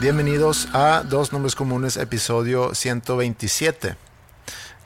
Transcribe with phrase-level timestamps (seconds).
[0.00, 3.96] Bienvenidos a Dos Nombres Comunes, episodio 127.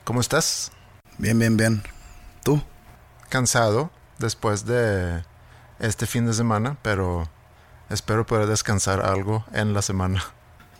[0.03, 0.71] ¿Cómo estás?
[1.19, 1.83] Bien, bien, bien.
[2.43, 2.63] ¿Tú?
[3.29, 5.23] Cansado después de
[5.77, 7.29] este fin de semana, pero
[7.91, 10.23] espero poder descansar algo en la semana.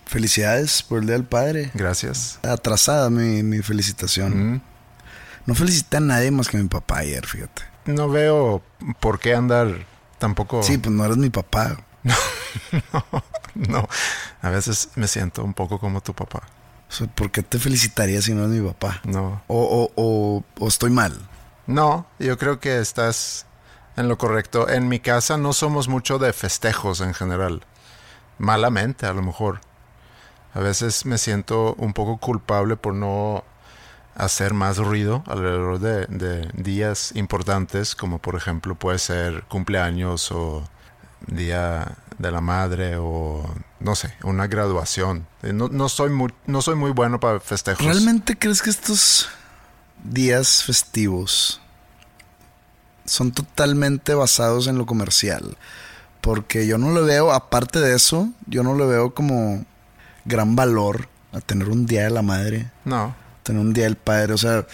[0.08, 1.70] Felicidades por el Día del Padre.
[1.76, 2.40] Gracias.
[2.42, 4.54] Atrasada mi, mi felicitación.
[4.56, 4.62] Mm.
[5.46, 7.62] No felicité a nadie más que a mi papá ayer, fíjate.
[7.86, 8.64] No veo
[9.00, 9.86] por qué andar
[10.18, 10.64] tampoco.
[10.64, 11.78] Sí, pues no eres mi papá.
[13.56, 13.88] No,
[14.42, 16.42] a veces me siento un poco como tu papá.
[17.16, 19.02] ¿por qué te felicitaría si no es mi papá?
[19.04, 19.42] No.
[19.48, 21.18] O, o, o, o estoy mal.
[21.66, 23.46] No, yo creo que estás
[23.96, 24.70] en lo correcto.
[24.70, 27.64] En mi casa no somos mucho de festejos en general.
[28.38, 29.62] Malamente, a lo mejor.
[30.54, 33.44] A veces me siento un poco culpable por no
[34.16, 40.64] hacer más ruido alrededor de, de días importantes, como por ejemplo puede ser cumpleaños o
[41.26, 43.44] día de la madre o
[43.80, 45.28] no sé, una graduación.
[45.42, 47.86] Eh, No, no soy muy, no soy muy bueno para festejos.
[47.86, 49.30] ¿Realmente crees que estos
[50.04, 51.60] días festivos
[53.06, 55.58] son totalmente basados en lo comercial?
[56.22, 59.66] Porque yo no le veo, aparte de eso, yo no le veo como
[60.26, 63.14] gran valor a tener un día de la madre, No.
[63.44, 64.34] tener un día del padre.
[64.34, 64.66] O sea,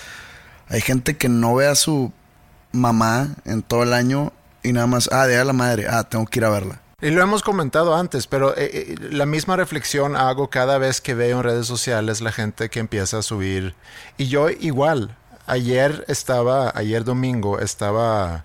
[0.67, 2.11] hay gente que no ve a su
[2.71, 6.25] mamá en todo el año y nada más, ah, día de la madre, ah, tengo
[6.27, 6.81] que ir a verla.
[7.01, 11.13] Y lo hemos comentado antes, pero eh, eh, la misma reflexión hago cada vez que
[11.13, 13.73] veo en redes sociales la gente que empieza a subir.
[14.17, 15.15] Y yo igual,
[15.47, 18.43] ayer estaba, ayer domingo estaba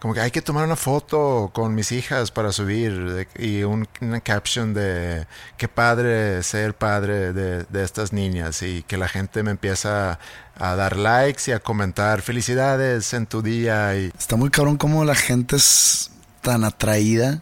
[0.00, 4.20] como que hay que tomar una foto con mis hijas para subir y un- una
[4.20, 10.18] caption de qué padre ser padre de, estas niñas y que la gente me empieza
[10.58, 15.04] a dar likes y a comentar felicidades en tu día y Está muy cabrón cómo
[15.04, 16.10] la gente es
[16.40, 17.40] tan atraída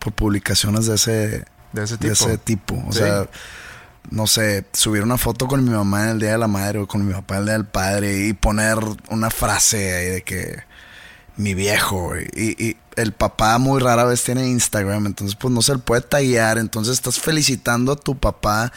[0.00, 2.12] por publicaciones de ese, de ese de tipo.
[2.12, 2.84] ese tipo.
[2.88, 2.98] O Sí.
[2.98, 3.28] sea,
[4.10, 6.88] no sé, subir una foto con mi mamá en el Día de la Madre o
[6.88, 8.78] con mi papá en el Día del Padre y poner
[9.10, 10.58] una frase ahí de que
[11.36, 15.72] mi viejo y, y el papá muy rara vez tiene Instagram, entonces pues no se
[15.74, 18.72] le puede tallar, entonces estás felicitando a tu papá,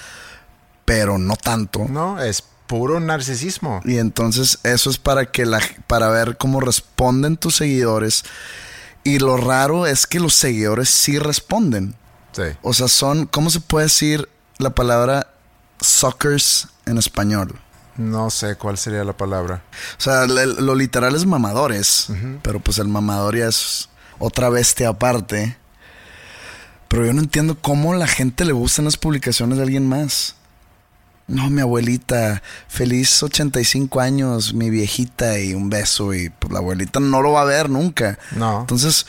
[0.85, 1.85] pero no tanto.
[1.89, 3.81] No, es puro narcisismo.
[3.85, 8.23] Y entonces eso es para que la para ver cómo responden tus seguidores.
[9.03, 11.95] Y lo raro es que los seguidores sí responden.
[12.31, 12.43] Sí.
[12.61, 15.27] O sea, son, ¿cómo se puede decir la palabra
[15.81, 17.59] suckers en español?
[17.97, 19.61] No sé cuál sería la palabra.
[19.99, 22.07] O sea, le- lo literal es mamadores,
[22.41, 25.57] pero pues el mamador ya es otra bestia aparte.
[26.87, 30.35] Pero yo no entiendo cómo la gente le gustan las publicaciones de alguien más.
[31.27, 36.99] No, mi abuelita, feliz 85 años, mi viejita y un beso y pues la abuelita
[36.99, 38.19] no lo va a ver nunca.
[38.35, 38.59] No.
[38.61, 39.05] Entonces,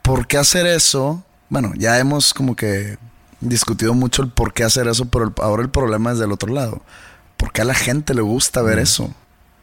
[0.00, 1.22] ¿por qué hacer eso?
[1.50, 2.96] Bueno, ya hemos como que
[3.40, 6.52] discutido mucho el por qué hacer eso, pero el- ahora el problema es del otro
[6.52, 6.82] lado.
[7.36, 9.12] ¿Por qué a la gente le gusta ver eso?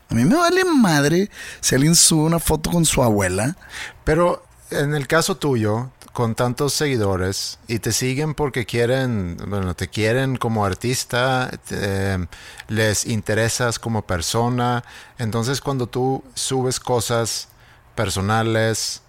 [0.10, 1.30] A mí me vale madre
[1.62, 3.56] si alguien sube una foto con su abuela.
[4.04, 9.88] Pero en el caso tuyo, con tantos seguidores y te siguen porque quieren, bueno, te
[9.88, 12.28] quieren como artista, te-
[12.68, 14.84] les interesas como persona,
[15.18, 17.48] entonces cuando tú subes cosas
[17.96, 19.02] personales,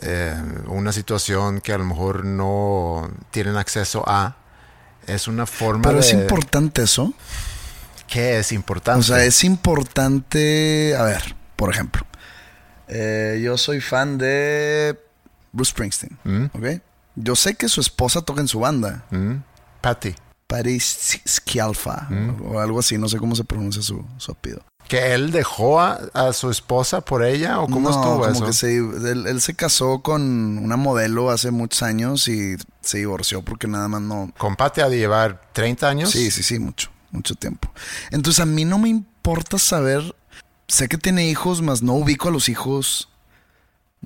[0.00, 0.34] eh,
[0.66, 4.36] una situación que a lo mejor no tienen acceso a,
[5.06, 6.00] es una forma Pero de...
[6.00, 7.12] es importante eso.
[8.08, 9.00] ¿Qué es importante?
[9.00, 10.94] O sea, es importante.
[10.98, 12.04] A ver, por ejemplo,
[12.88, 14.98] eh, yo soy fan de
[15.54, 16.44] Bruce Springsteen, Mm.
[16.52, 16.82] ¿ok?
[17.16, 19.36] Yo sé que su esposa toca en su banda, Mm.
[19.80, 20.14] Patty.
[20.46, 22.08] Paris Scialfa,
[22.44, 24.62] o algo así, no sé cómo se pronuncia su, su apellido.
[24.88, 28.44] ¿Que él dejó a, a su esposa por ella o cómo No, estuvo como eso?
[28.46, 33.42] que se- él, él se casó con una modelo hace muchos años y se divorció
[33.42, 36.10] porque nada más no, Con Patty ha de llevar 30 años.
[36.10, 37.72] Sí, sí, sí, mucho, mucho tiempo.
[38.10, 40.14] Entonces a mí no me importa saber,
[40.68, 43.08] sé que tiene hijos, mas no ubico a los hijos.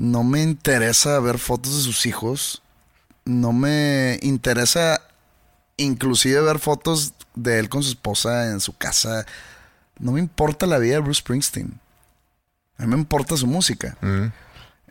[0.01, 2.63] No me interesa ver fotos de sus hijos.
[3.25, 5.01] No me interesa
[5.77, 9.27] inclusive ver fotos de él con su esposa en su casa.
[9.99, 11.81] No me importa la vida de Bruce Springsteen.
[12.77, 13.99] A mí me importa su música.
[14.01, 14.27] Mm.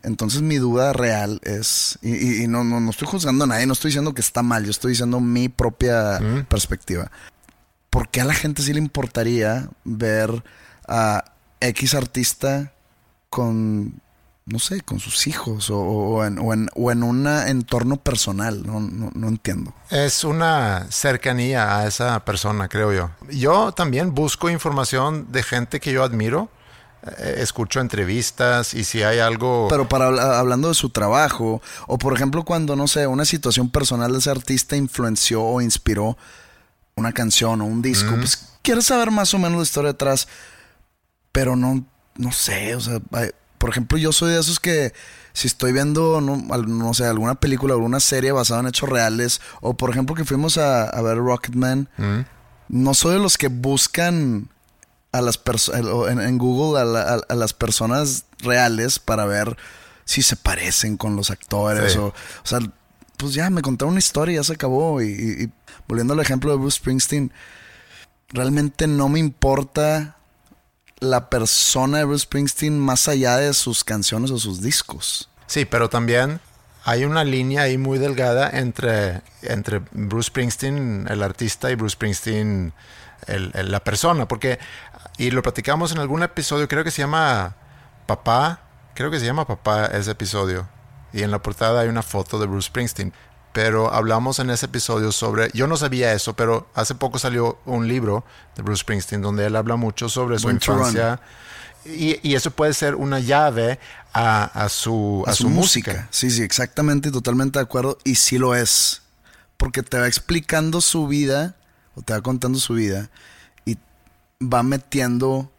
[0.02, 3.66] Entonces mi duda real es, y, y- y no, no, no estoy juzgando a nadie,
[3.66, 6.44] no estoy diciendo que está mal, yo estoy diciendo mi propia Mm.
[6.44, 7.10] perspectiva.
[7.88, 10.44] ¿Por qué a la gente sí le importaría ver
[10.86, 11.24] a
[11.60, 12.72] X artista
[13.30, 14.00] con,
[14.48, 18.66] no sé, con sus hijos o, o en, o en- o en un entorno personal?
[18.66, 19.74] No, no, no entiendo.
[19.90, 23.10] Es una cercanía a esa persona, creo yo.
[23.30, 26.50] Yo también busco información de gente que yo admiro.
[27.18, 29.68] Eh, escucho entrevistas y si hay algo...
[29.70, 33.70] Pero para habla- hablando de su trabajo, o por ejemplo cuando, no sé, una situación
[33.70, 36.18] personal de ese artista influenció o inspiró
[36.96, 40.26] una canción o un disco, pues quieres saber más o menos la historia detrás,
[41.30, 41.84] pero no,
[42.16, 44.92] no sé, o sea, hay- por ejemplo yo soy de esos que
[45.32, 49.40] si estoy viendo, no, no sé, alguna película o alguna serie basada en hechos reales,
[49.60, 52.20] o por ejemplo que fuimos a, a ver Rocketman, Mm.
[52.70, 54.48] no soy de los que buscan
[55.12, 59.56] a las personas en, en Google a, la- a- a las personas reales para ver
[60.04, 61.98] si se parecen con los actores Sí.
[61.98, 62.14] o, o
[62.44, 62.58] sea,
[63.16, 65.50] pues ya me contaron una historia, ya se acabó y, y- y
[65.88, 67.32] volviendo al ejemplo de Bruce Springsteen,
[68.30, 70.17] realmente no me importa
[71.00, 75.28] la persona de Bruce Springsteen más allá de sus canciones o sus discos.
[75.46, 76.40] Sí, pero también
[76.84, 82.72] hay una línea ahí muy delgada entre, entre Bruce Springsteen, el artista, y Bruce Springsteen,
[83.26, 84.26] el- la persona.
[84.28, 84.58] Porque,
[85.16, 87.56] y lo platicamos en algún episodio, creo que se llama
[88.06, 88.60] Papá,
[88.94, 90.68] creo que se llama Papá ese episodio.
[91.12, 93.12] Y en la portada hay una foto de Bruce Springsteen.
[93.52, 97.88] Pero hablamos en ese episodio sobre, yo no sabía eso, pero hace poco salió un
[97.88, 98.24] libro
[98.56, 101.20] de Bruce Springsteen donde él habla mucho sobre su infancia.
[101.84, 103.78] Y, y eso puede ser una llave
[104.12, 106.08] a, a su, a, su, música.
[106.10, 107.98] Sí, sí, exactamente totalmente de acuerdo.
[108.04, 109.02] Y sí lo es.
[109.56, 111.56] Porque te va explicando su vida,
[111.94, 113.10] o te va contando su vida,
[113.64, 113.78] y
[114.42, 115.50] va metiendo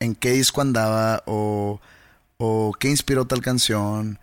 [0.00, 1.80] en qué disco andaba, o,
[2.36, 4.18] o qué inspiró tal canción,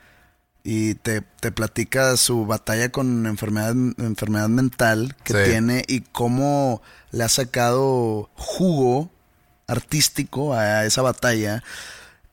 [0.68, 5.52] y te, te platica su batalla con enfermedad, enfermedad mental que Sí.
[5.52, 6.82] tiene y cómo
[7.12, 9.12] le ha sacado jugo
[9.68, 11.64] artístico a esa batalla.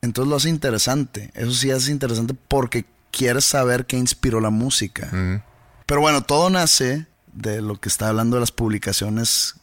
[0.00, 1.30] Entonces lo hace interesante.
[1.34, 5.08] Eso sí hace interesante porque quieres saber qué inspiró la música.
[5.12, 5.42] Mm.
[5.84, 9.56] Pero bueno, todo nace de lo que está hablando de las publicaciones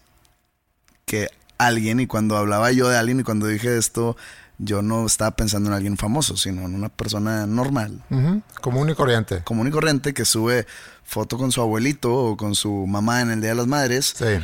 [1.06, 4.16] que alguien, y cuando hablaba yo de alguien y cuando dije esto,
[4.60, 8.94] yo no estaba pensando en alguien famoso, sino en una persona normal, Ujú, Común y
[8.96, 9.42] corriente.
[9.44, 10.68] común y corriente, que sube
[11.04, 14.40] foto con su abuelito o con su mamá en el Día de las Madres, Sí.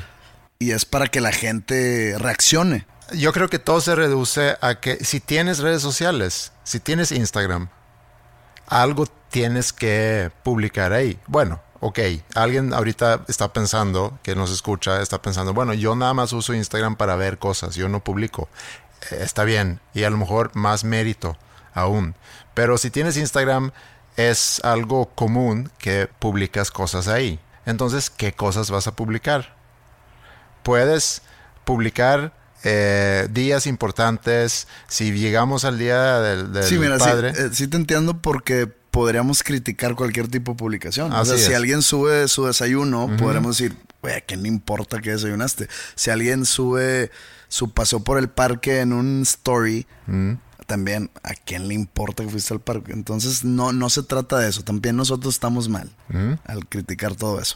[0.60, 2.88] y es para que la gente reaccione.
[3.14, 7.68] Yo creo que todo se reduce a que si tienes redes sociales, si tienes Instagram,
[8.68, 11.20] algo tienes que publicar ahí.
[11.28, 12.00] Bueno, ok,
[12.34, 16.96] alguien ahorita está pensando, que nos escucha, está pensando, bueno, yo nada más uso Instagram
[16.96, 18.50] para ver cosas, yo no publico.
[19.12, 21.38] Está bien, y a lo mejor más mérito
[21.74, 22.16] aún.
[22.54, 23.72] Pero si tienes Instagram,
[24.18, 27.40] es algo común que publicas cosas ahí.
[27.66, 29.56] Entonces, ¿qué cosas vas a publicar?
[30.66, 31.22] puedes
[31.64, 32.34] publicar
[32.64, 34.68] eh, días importantes.
[34.88, 38.68] Si llegamos al día del, del Sí, mira, sí, padre, eh, sí te entiendo porque
[38.90, 41.14] podríamos criticar cualquier tipo de publicación.
[41.14, 45.12] o sea, si alguien sube su desayuno, podríamos decir, güey, ¿a quién le importa que
[45.12, 45.68] desayunaste?
[45.94, 47.12] Si alguien sube
[47.56, 49.88] su paseo por el parque en un story,
[50.68, 52.92] también, ¿a quién le importa que fuiste al parque?
[52.92, 54.62] Entonces, no, no se trata de eso.
[54.62, 55.90] También nosotros estamos mal
[56.46, 57.56] al criticar todo eso.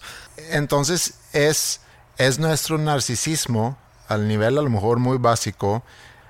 [0.52, 1.82] entonces es,
[2.18, 3.78] es nuestro narcisismo
[4.08, 5.84] al nivel a lo mejor muy básico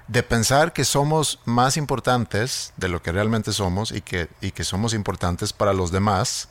[0.07, 4.63] de pensar que somos más importantes de lo que realmente somos y que, y que
[4.63, 6.49] somos importantes para los demás.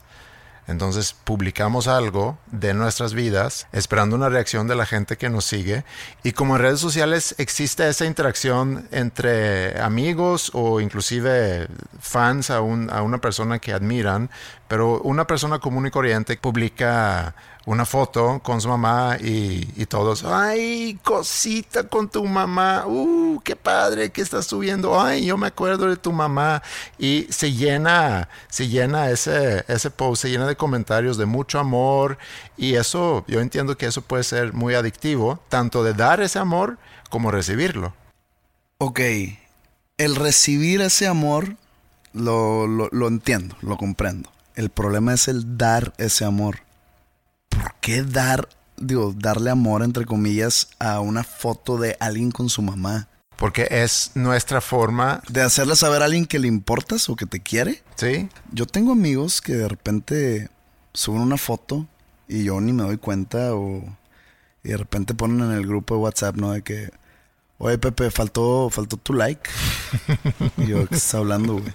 [0.69, 5.85] Entonces publicamos algo de nuestras vidas esperando una reacción de la gente que nos sigue.
[6.23, 11.67] Y como en redes sociales existe esa interacción entre amigos o inclusive
[11.99, 14.31] fans a, un- a una persona que admiran,
[14.69, 17.35] pero una persona común y corriente publica
[17.69, 24.11] una foto con su mamá y, todos, ay, cosita con tu mamá, uh, qué padre
[24.11, 26.63] que estás subiendo, ay, yo me acuerdo de tu mamá.
[26.99, 32.17] Y se llena, se llena ese, ese post, se llena de comentarios de mucho amor
[32.57, 36.79] y eso, yo entiendo que eso puede ser muy adictivo, tanto de dar ese amor
[37.11, 37.93] como recibirlo.
[38.79, 39.01] Ok,
[39.99, 41.57] el recibir ese amor
[42.15, 44.33] lo, lo, lo entiendo, lo comprendo.
[44.55, 46.68] El problema es el dar ese amor.
[47.59, 52.63] ¿Por qué dar, digo, darle amor, entre comillas, a una foto de alguien con su
[52.63, 53.09] mamá?
[53.37, 57.41] Porque es nuestra forma, ¿De hacerle saber a alguien que le importas o que te
[57.41, 57.83] quiere?
[57.97, 58.29] ¿sí?
[58.53, 60.49] Yo tengo amigos que de repente
[60.93, 61.87] suben una foto
[62.29, 63.83] y yo ni me doy cuenta o
[64.63, 66.53] y de repente ponen en el grupo de WhatsApp, ¿no?
[66.53, 66.91] De que,
[67.59, 69.49] oye Pepe, faltó, faltó tu like.
[70.59, 71.73] y yo, ¿qué estás hablando, güey?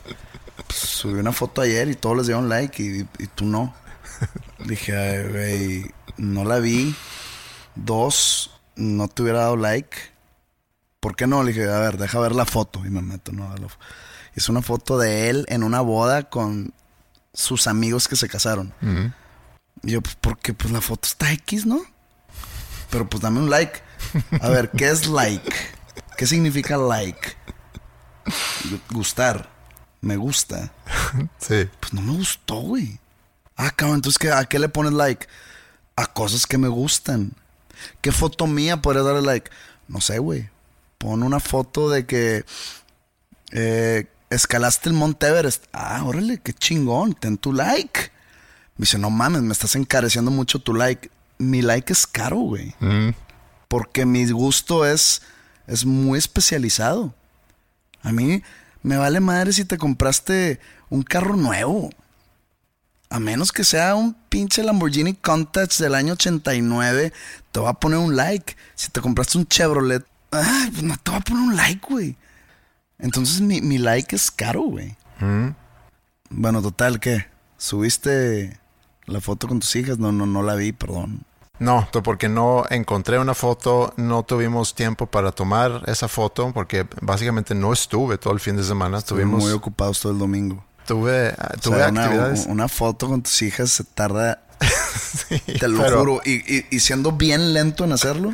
[0.68, 3.74] Pues, subí una foto ayer y todos les dieron like y, y tú no.
[4.66, 6.96] Dije, "Ay, güey, no la vi.
[7.76, 9.98] Dos, no te hubiera dado like.
[11.00, 11.44] ¿Por qué no?
[11.44, 12.86] Le dije, a ver, deja ver la foto.
[12.86, 13.52] Y me meto, ¿no?
[13.52, 13.78] A la fo-
[14.36, 16.74] Es una foto de él en una boda con
[17.34, 18.74] sus amigos que se casaron.
[19.84, 21.82] Y yo, pues, porque pues la foto está X, ¿no?
[22.90, 23.82] Pero pues dame un like.
[24.42, 25.52] A ver, ¿qué es like?
[26.18, 27.36] ¿Qué significa like?
[28.70, 29.50] Gu- Gustar.
[30.02, 30.72] Me gusta.
[31.40, 31.68] Sí.
[31.80, 33.00] Pues no me gustó, güey.
[33.56, 35.28] Ah, cabrón, entonces ¿qué- ¿a qué le pones like?
[35.96, 37.34] A cosas que me gustan.
[38.02, 39.52] ¿Qué foto mía podría darle like?
[39.88, 40.50] No sé, güey.
[40.98, 42.46] Pon una foto de que
[43.52, 45.66] eh, escalaste el Monte Everest.
[45.74, 47.14] Ah, órale, qué chingón.
[47.14, 48.12] Ten tu like.
[48.78, 51.10] Me dice, no mames, me estás encareciendo mucho tu like.
[51.38, 52.74] Mi like es caro, güey.
[53.68, 55.22] Porque mi gusto es,
[55.68, 57.14] es muy especializado.
[58.02, 58.42] A mí
[58.82, 61.90] me vale madre si te compraste un carro nuevo.
[63.14, 67.14] A menos que sea un pinche Lamborghini Countach del año 89,
[67.52, 68.58] te va a poner un like.
[68.74, 72.18] Si te compraste un Chevrolet, ay, pues no te va a poner un like, güey.
[72.98, 74.98] Entonces mi, mi like es caro, güey.
[76.32, 77.28] Bueno, total, ¿qué?
[77.56, 78.60] ¿Subiste
[79.06, 80.00] la foto con tus hijas?
[80.00, 81.24] No, no, no la vi, perdón.
[81.60, 87.54] No, porque no encontré una foto, no tuvimos tiempo para tomar esa foto, porque básicamente
[87.54, 88.98] no estuve todo el fin de semana.
[88.98, 90.66] Estuvimos Tuvimos, muy ocupados todo el domingo.
[90.86, 92.46] Tuve, ah, O tuve sea, una, actividades.
[92.48, 94.42] una foto con tus hijas se tarda,
[95.60, 98.34] te lo pero- juro, y, y- y siendo bien lento en hacerlo,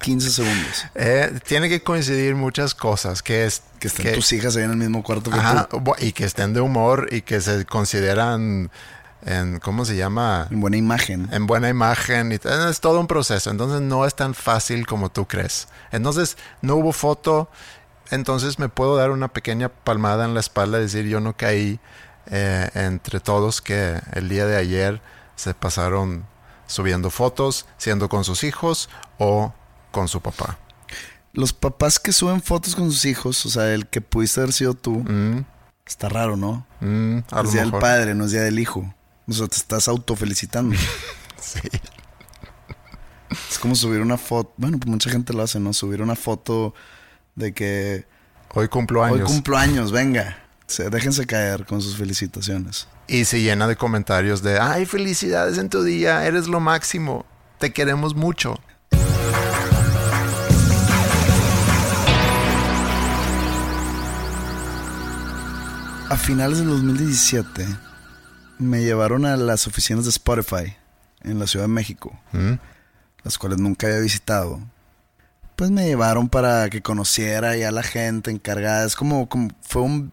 [0.00, 0.84] 15 segundos.
[0.94, 4.76] Eh, tiene que coincidir muchas cosas, que es Que estén tus hijas ahí en el
[4.78, 5.82] mismo cuarto que Ajá, tú.
[5.98, 8.70] y que estén de humor y que se consideran
[9.26, 10.48] en ¿cómo se llama?
[10.50, 11.28] En buena imagen.
[11.30, 15.26] en buena imagen y es todo un proceso, entonces no es tan fácil como tú
[15.28, 15.68] crees.
[15.92, 17.50] Entonces no hubo foto,
[18.10, 21.78] entonces me puedo dar una pequeña palmada en la espalda y decir yo no caí
[22.26, 25.00] eh, entre todos que el día de ayer
[25.36, 26.26] se pasaron
[26.66, 28.88] subiendo fotos, siendo con sus hijos
[29.18, 29.52] o
[29.90, 30.58] con su papá.
[31.32, 34.74] Los papás que suben fotos con sus hijos, o sea, el que pudiste haber sido
[34.74, 35.44] tú, Mm,
[35.86, 36.66] está raro, ¿no?
[36.80, 38.92] mm, a es día del padre, no es día del hijo.
[39.28, 40.76] O sea, te estás autofelicitando.
[41.40, 41.58] Sí.
[43.50, 44.52] es como subir una foto.
[44.58, 45.72] Bueno, pues mucha gente lo hace, ¿no?
[45.72, 46.74] Subir una foto
[47.40, 48.06] de que
[48.54, 49.18] Hoy cumplo años.
[49.20, 50.38] hoy cumplo años, venga.
[50.68, 52.86] Se- déjense caer con sus felicitaciones.
[53.08, 57.26] Y se llena de comentarios de, ay, felicidades en tu día, eres lo máximo,
[57.58, 58.54] te queremos mucho.
[66.08, 67.66] A finales del 2017
[68.58, 70.76] me llevaron a las oficinas de Spotify
[71.22, 72.54] en la Ciudad de México, ¿Mm?
[73.22, 74.60] las cuales nunca había visitado.
[75.60, 78.86] Pues me llevaron para que conociera ya a la gente encargada.
[78.86, 80.10] Es como, como fue un-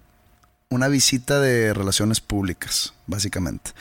[0.70, 3.72] una visita de relaciones públicas, básicamente.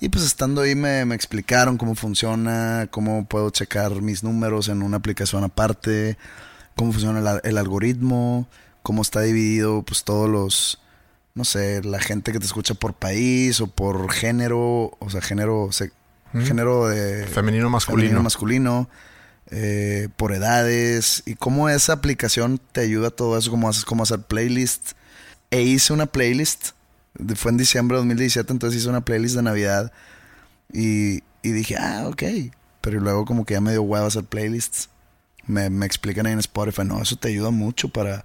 [0.00, 4.82] Y pues estando ahí me, me explicaron cómo funciona, cómo puedo checar mis números en
[4.82, 6.18] una aplicación aparte,
[6.76, 8.46] cómo funciona el, al- el algoritmo,
[8.82, 10.78] cómo está dividido pues todos los,
[11.34, 15.70] no sé, la gente que te escucha por país o por género, o sea, género,
[15.72, 15.90] se-
[16.44, 17.24] género de...
[17.28, 18.02] Femenino, masculino.
[18.08, 18.90] femenino, masculino,
[19.50, 24.02] eh, por edades y cómo esa aplicación te ayuda a todo eso, cómo haces, cómo
[24.02, 24.92] hacer playlist.
[25.50, 26.70] E hice una playlist,
[27.34, 29.92] fue en diciembre de 2017, entonces hice una playlist de Navidad
[30.72, 32.22] y, y dije, ah, ok.
[32.82, 34.90] Pero luego como que ya me dio huevo hacer playlists.
[35.46, 38.24] Me, me explican ahí en Spotify, no, eso te ayuda mucho para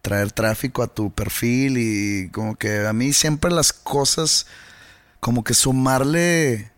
[0.00, 4.46] traer tráfico a tu perfil y como que a mí siempre las cosas,
[5.20, 6.71] como que sumarle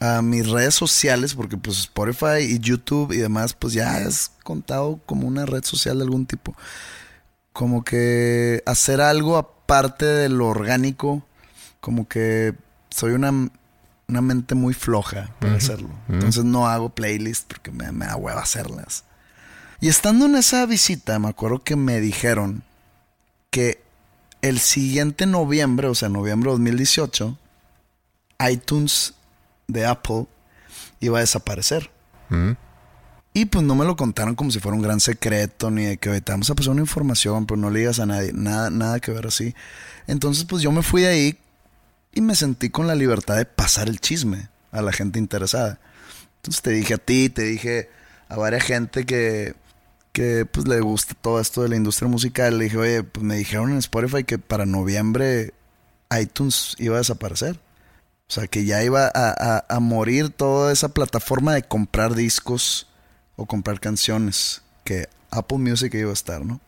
[0.00, 5.00] a mis redes sociales, porque pues Spotify y YouTube y demás, pues ya es contado
[5.06, 6.56] como una red social de algún tipo.
[7.52, 11.24] Como que hacer algo aparte de lo orgánico,
[11.80, 12.54] como que
[12.90, 13.30] soy una,
[14.08, 15.90] una mente muy floja para hacerlo.
[16.08, 19.04] Entonces no hago playlist porque me, me da hueva hacerlas.
[19.80, 22.62] Y estando en esa visita, me acuerdo que me dijeron
[23.50, 23.82] que
[24.42, 27.38] el siguiente noviembre, o sea, noviembre de 2018,
[28.50, 29.14] iTunes
[29.68, 30.26] de Apple
[31.00, 31.90] iba a desaparecer.
[33.32, 36.08] Y pues no me lo contaron como si fuera un gran secreto, ni de que
[36.10, 39.00] "Oye, te vamos a pasar una información, pero no le digas a nadie, nada, nada
[39.00, 39.54] que ver así.
[40.06, 41.38] Entonces, pues yo me fui de ahí
[42.12, 45.80] y me sentí con la libertad de pasar el chisme a la gente interesada.
[46.36, 47.88] Entonces te dije a ti, te dije
[48.28, 49.54] a varias gente que,
[50.12, 52.58] que pues le gusta todo esto de la industria musical.
[52.58, 55.54] Le dije, oye, pues me dijeron en Spotify que para noviembre
[56.20, 57.58] iTunes iba a desaparecer.
[58.28, 62.86] O sea, que ya iba a, a- a morir toda esa plataforma de comprar discos
[63.36, 64.62] o comprar canciones.
[64.84, 66.60] Que Apple Music iba a estar, ¿no?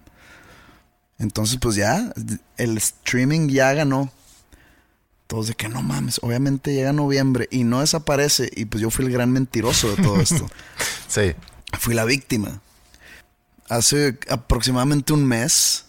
[1.19, 2.13] Entonces, pues ya,
[2.59, 4.13] el streaming ya ganó.
[5.27, 8.49] Todos de que no mames, obviamente llega noviembre y no desaparece.
[8.55, 10.47] Y pues yo fui el gran mentiroso de todo esto.
[11.09, 11.35] Sí.
[11.79, 12.61] fui la víctima.
[13.69, 15.87] Hace aproximadamente un mes,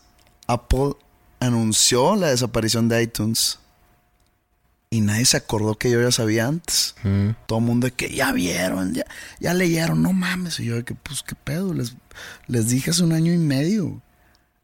[0.47, 0.93] Apple
[1.39, 3.59] anunció la desaparición de iTunes.
[4.89, 6.95] Y nadie se acordó que yo ya sabía antes.
[7.45, 9.03] Todo el mundo de que ya vieron, ya,
[9.39, 10.59] ya leyeron, no mames.
[10.61, 11.95] Y yo de que, pues, qué pedo, les,
[12.47, 14.01] les dije hace un año y medio.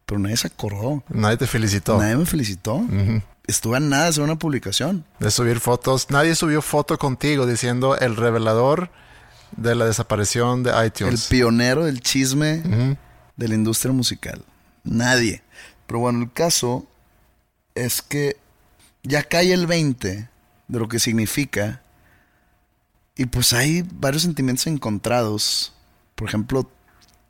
[0.06, 1.04] Pero nadie se acordó.
[1.10, 1.98] Nadie te felicitó.
[1.98, 2.86] Nadie me felicitó.
[3.48, 5.04] Estuve a nada de hacer una publicación.
[5.20, 6.10] De subir fotos.
[6.10, 8.90] Nadie subió foto contigo diciendo el revelador
[9.58, 11.28] de la desaparición de El iTunes.
[11.28, 12.98] pionero del chisme
[13.36, 14.44] de la industria musical.
[14.86, 15.44] Nadie.
[15.86, 16.88] Pero bueno, el caso
[17.76, 18.38] es que
[19.04, 20.30] ya cae el 20
[20.68, 21.82] de lo que significa.
[23.16, 25.74] Y pues hay varios sentimientos encontrados.
[26.16, 26.70] Por ejemplo,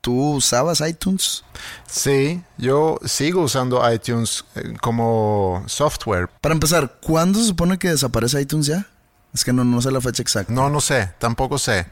[0.00, 1.44] ¿tú usabas iTunes?
[1.86, 6.28] Sí, yo sigo usando iTunes eh, como software.
[6.40, 8.86] Para empezar, ¿cuándo se supone que desaparece iTunes ya?
[9.34, 10.52] Es que no, no sé la fecha exacta.
[10.52, 11.86] No, no sé, tampoco sé.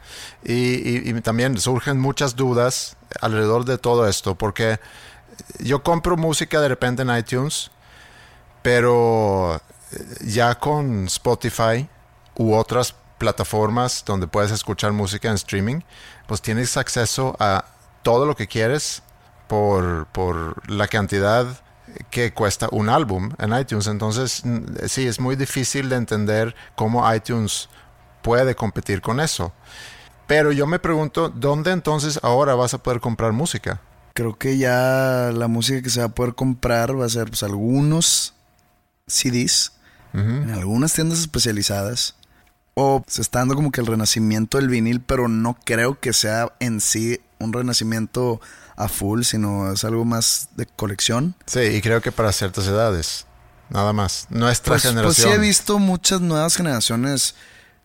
[0.44, 4.78] Y, y- y también surgen muchas dudas alrededor de todo esto, porque
[5.58, 7.70] yo compro música de repente en iTunes,
[8.62, 9.60] pero
[10.24, 11.88] ya con Spotify
[12.36, 15.80] u otras plataformas donde puedes escuchar música en streaming,
[16.26, 17.64] pues tienes acceso a
[18.02, 19.02] todo lo que quieres
[19.46, 21.46] por, por la cantidad
[22.10, 23.86] que cuesta un álbum en iTunes.
[23.86, 24.42] Entonces,
[24.86, 27.68] sí, es muy difícil de entender cómo iTunes
[28.22, 29.52] puede competir con eso.
[30.26, 33.80] Pero yo me pregunto, ¿dónde entonces ahora vas a poder comprar música?
[34.14, 37.42] Creo que ya la música que se va a poder comprar va a ser pues,
[37.42, 38.34] algunos
[39.06, 39.72] CDs
[40.12, 42.16] en algunas tiendas especializadas.
[42.74, 46.52] O se está dando como que el renacimiento del vinil, pero no creo que sea
[46.58, 48.40] en sí un renacimiento
[48.76, 51.34] a full, sino es algo más de colección.
[51.44, 53.26] Sí, y creo que para ciertas edades,
[53.68, 54.26] nada más.
[54.30, 55.28] Nuestra Pues, pues generación.
[55.28, 57.34] sí he visto muchas nuevas generaciones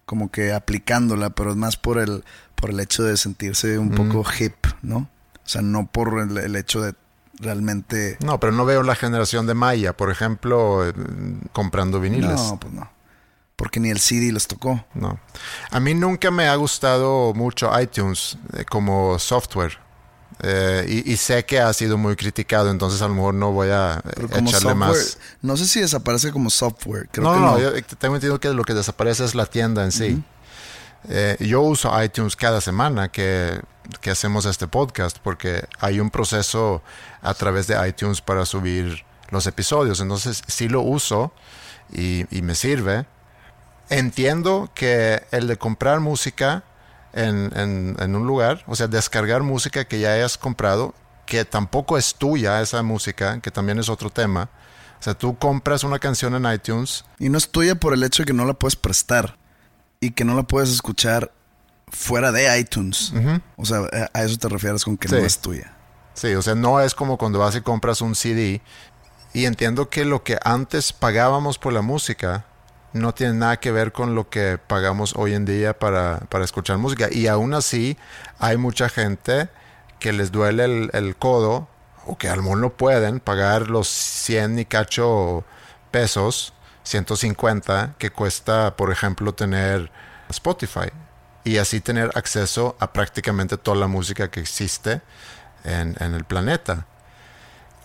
[0.05, 2.23] como que aplicándola, pero es más por el,
[2.55, 4.99] por el hecho de sentirse un poco hip, ¿no?
[4.99, 6.93] O sea, no por el, el hecho de
[7.39, 8.17] realmente...
[8.23, 10.93] No, pero no veo la generación de Maya, por ejemplo, eh,
[11.53, 12.39] comprando viniles.
[12.39, 12.89] No, pues no.
[13.55, 14.85] Porque ni el CD les tocó.
[14.93, 15.19] No.
[15.71, 19.79] A mí nunca me ha gustado mucho iTunes eh, como software.
[20.43, 23.69] Eh, y, y sé que ha sido muy criticado, entonces a lo mejor no voy
[23.71, 25.17] a Pero como echarle software, más.
[25.41, 27.09] no sé si desaparece como software.
[27.11, 27.59] Creo no, que no, no.
[27.59, 30.23] yo tengo entendido que lo que desaparece es la tienda en sí.
[31.09, 33.61] Eh, yo uso iTunes cada semana que,
[34.01, 36.81] que hacemos este podcast porque hay un proceso
[37.21, 39.99] a través de iTunes para subir los episodios.
[40.01, 41.31] Entonces sí lo uso
[41.91, 43.05] y, y me sirve.
[43.89, 46.63] Entiendo que el de comprar música
[47.13, 50.93] en, en- en un lugar, o sea, descargar música que ya hayas comprado,
[51.25, 54.49] que tampoco es tuya esa música, que también es otro tema.
[54.99, 58.23] O sea, tú compras una canción en iTunes Y no es tuya por el hecho
[58.23, 59.37] de que no la puedes prestar.
[59.99, 61.31] Y que no la puedes escuchar
[61.89, 63.13] fuera de iTunes.
[63.55, 65.15] O sea, a- a eso te refieres con que Sí.
[65.15, 65.73] no es tuya.
[66.13, 68.61] Sí, o sea, no es como cuando vas y compras un CD.
[69.33, 72.45] Y entiendo que lo que antes pagábamos por la música
[72.93, 76.77] no tiene nada que ver con lo que pagamos hoy en día para, para escuchar
[76.79, 77.07] música.
[77.11, 77.97] Y aún así,
[78.39, 79.49] hay mucha gente
[79.99, 81.67] que les duele el, el codo
[82.05, 85.43] o que a lo mejor no pueden pagar los 100 y cacho
[85.91, 86.53] pesos,
[86.87, 89.91] 150, que cuesta, por ejemplo, tener
[90.29, 90.89] Spotify.
[91.43, 95.01] Y así tener acceso a prácticamente toda la música que existe
[95.63, 96.87] en, el planeta.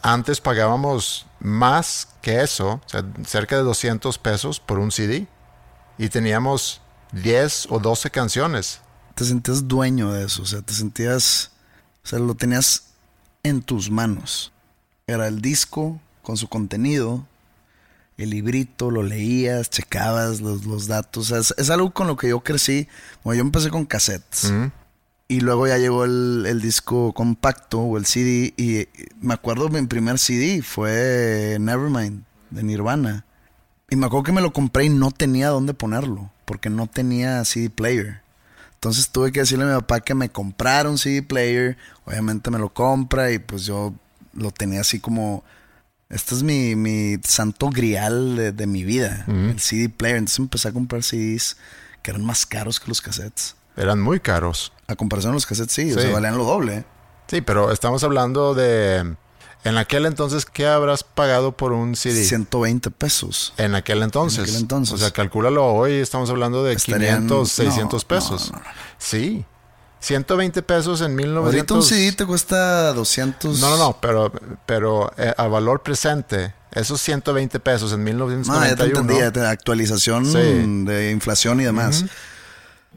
[0.03, 2.81] Antes pagábamos más que eso,
[3.27, 5.27] cerca de 200 pesos por un CD.
[5.99, 6.81] Y teníamos
[7.13, 8.81] 10 o 12 canciones.
[9.15, 10.43] Te sentías dueño de eso.
[10.43, 11.51] O sea, te sentías.
[12.05, 12.85] O sea, lo tenías
[13.43, 14.53] en tus manos.
[15.07, 17.27] Era el disco con su contenido.
[18.19, 21.27] El librito, lo leías, checabas los, los datos.
[21.27, 22.89] O sea, es, es algo con lo que yo crecí.
[23.25, 24.53] Bueno, yo empecé con cassettes.
[25.29, 28.53] Y luego ya llegó el, el disco compacto o el CD.
[28.57, 28.89] Y
[29.21, 33.25] me acuerdo mi primer CD fue Nevermind de Nirvana.
[33.89, 36.31] Y me acuerdo que me lo compré y no tenía dónde ponerlo.
[36.45, 38.21] Porque no tenía CD player.
[38.75, 41.79] Entonces tuve que decirle a mi papá que me comprara un CD player.
[42.05, 43.95] Obviamente me lo compra y pues yo
[44.35, 45.45] lo tenía así como...
[46.13, 49.25] Este es mi, mi santo grial de, de mi vida.
[49.27, 50.19] El CD player.
[50.19, 51.57] Entonces empecé a comprar CDs
[52.03, 53.57] que eran más caros que los cassettes.
[53.77, 54.73] Eran muy caros.
[54.87, 56.03] A comparación de los cassettes, sí, o Sí.
[56.03, 56.85] sea, valían lo doble.
[57.29, 59.17] Sí, pero estamos hablando de...
[59.65, 62.25] En aquel entonces, ¿qué habrás pagado por un CD?
[62.25, 63.55] 120 pesos.
[63.57, 64.39] En aquel entonces.
[64.41, 64.95] En aquel entonces.
[64.95, 68.51] O sea, calcúlalo hoy, estamos hablando de Estarían- 500, 600 no, pesos.
[68.53, 68.71] no, no, no.
[68.99, 69.45] Sí.
[70.03, 71.55] 120 pesos en 1900.
[71.55, 73.61] Ahorita un CD te cuesta 200.
[73.61, 74.33] No, no, no, pero,
[74.67, 79.01] pero eh, a valor presente, esos 120 pesos en No, Ah, ya te 1991.
[79.01, 80.39] entendí, actualización Sí.
[80.87, 82.05] de inflación y demás.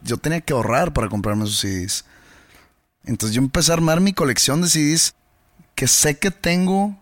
[0.02, 2.06] Yo tenía que ahorrar para comprarme esos CDs.
[3.06, 5.14] Entonces yo empecé a armar mi colección de CDs
[5.76, 6.98] que sé que tengo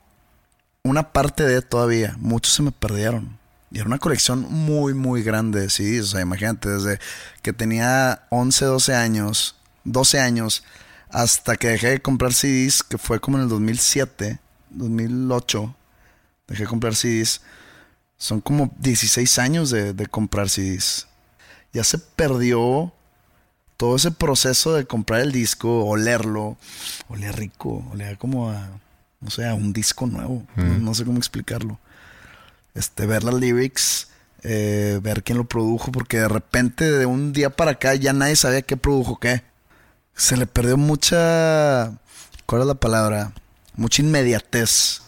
[0.83, 2.15] una parte de todavía.
[2.19, 3.39] Muchos se me perdieron.
[3.71, 6.01] Y era una colección muy, muy grande de CDs.
[6.03, 6.99] O sea, imagínate, desde
[7.41, 10.63] que tenía 11, 12 años, 12 años,
[11.09, 14.39] hasta que dejé de comprar CDs, que fue como en el 2007,
[14.71, 15.75] 2008,
[16.47, 17.41] dejé de comprar CDs.
[18.17, 21.07] Son como 16 años de, de comprar CDs.
[21.73, 22.93] Ya se perdió
[23.77, 26.57] todo ese proceso de comprar el disco, olerlo.
[27.09, 28.69] Olía rico, olía como a,
[29.19, 30.45] no sé, a un disco nuevo.
[30.55, 31.79] No, no sé cómo explicarlo.
[32.75, 34.07] Este, ver las lyrics,
[34.43, 38.35] eh, ver quién lo produjo, porque de repente de un día para acá ya nadie
[38.35, 39.43] sabía qué produjo qué.
[40.15, 41.91] Se le perdió mucha,
[42.45, 43.33] ¿cuál es la palabra?
[43.75, 45.01] Mucha inmediatez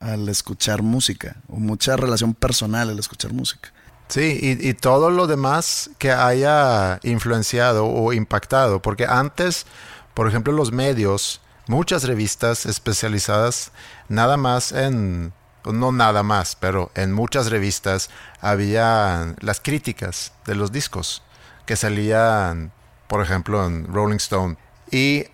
[0.00, 3.72] al escuchar música, o mucha relación personal al escuchar música.
[4.08, 9.66] Sí, y, y todo lo demás que haya influenciado o impactado, porque antes,
[10.14, 13.72] por ejemplo, los medios, muchas revistas especializadas,
[14.08, 15.32] nada más en,
[15.64, 21.22] no nada más, pero en muchas revistas había las críticas de los discos
[21.64, 22.72] que salían,
[23.12, 24.56] por ejemplo, en Rolling Stone.
[24.90, 25.26] Y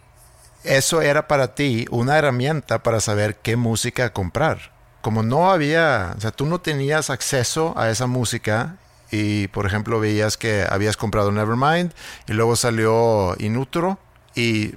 [0.65, 4.73] eso era para ti una herramienta para saber qué música comprar.
[5.01, 8.79] Como no había, o sea, tú no tenías acceso a esa música
[9.13, 11.93] y, por ejemplo, veías que habías comprado Nevermind
[12.27, 13.97] y luego salió Inutro
[14.35, 14.75] y,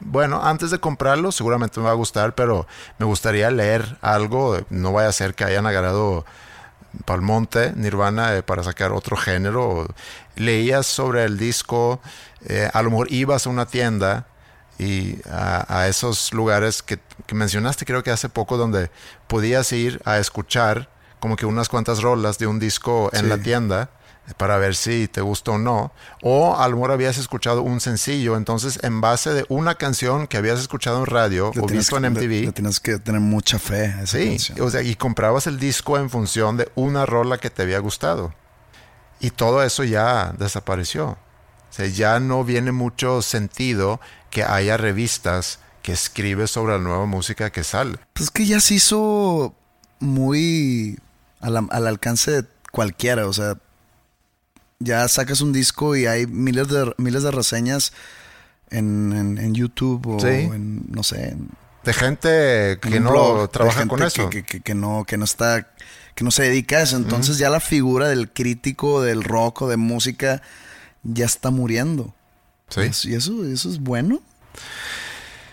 [0.00, 2.66] bueno, antes de comprarlo seguramente me va a gustar, pero
[2.98, 6.26] me gustaría leer algo, no vaya a ser que hayan agarrado
[7.04, 9.86] Palmonte, Nirvana, eh, para sacar otro género.
[10.36, 12.00] Leías sobre el disco,
[12.46, 14.26] eh, a lo mejor ibas a una tienda
[14.78, 18.90] y a, a esos lugares que, que mencionaste creo que hace poco donde
[19.28, 20.88] podías ir a escuchar
[21.20, 23.26] como que unas cuantas rolas de un disco en Sí.
[23.26, 23.90] la tienda
[24.36, 25.92] para ver si te gusta o no.
[26.22, 30.36] O a lo mejor habías escuchado un sencillo, entonces en base de una canción que
[30.36, 32.46] habías escuchado en radio Le o visto que- en le- MTV.
[32.46, 34.60] le tienes que tener mucha fe a esa Sí, canción.
[34.62, 38.32] o sea, y comprabas el disco en función de una rola que te había gustado.
[39.20, 41.18] Y todo eso ya desapareció.
[41.72, 43.98] O sea, ya no viene mucho sentido
[44.30, 47.96] que haya revistas que escriben sobre la nueva música que sale.
[48.12, 49.54] Pues es que ya se hizo
[49.98, 50.98] muy
[51.40, 53.26] al, al alcance de cualquiera.
[53.26, 53.56] O sea,
[54.80, 57.92] ya sacas un disco y hay miles de, miles de reseñas
[58.70, 60.26] en, en- en YouTube o Sí.
[60.28, 61.36] en, no sé,
[61.84, 64.28] De gente en que no blog de trabaja gente con eso.
[64.30, 65.68] Que, que- que no, que no está,
[66.14, 66.96] que no se dedica a eso.
[66.96, 70.42] Entonces ya la figura del crítico del rock o de música
[71.02, 72.14] ya está muriendo.
[72.68, 73.08] Sí.
[73.10, 74.20] Y eso, eso es bueno.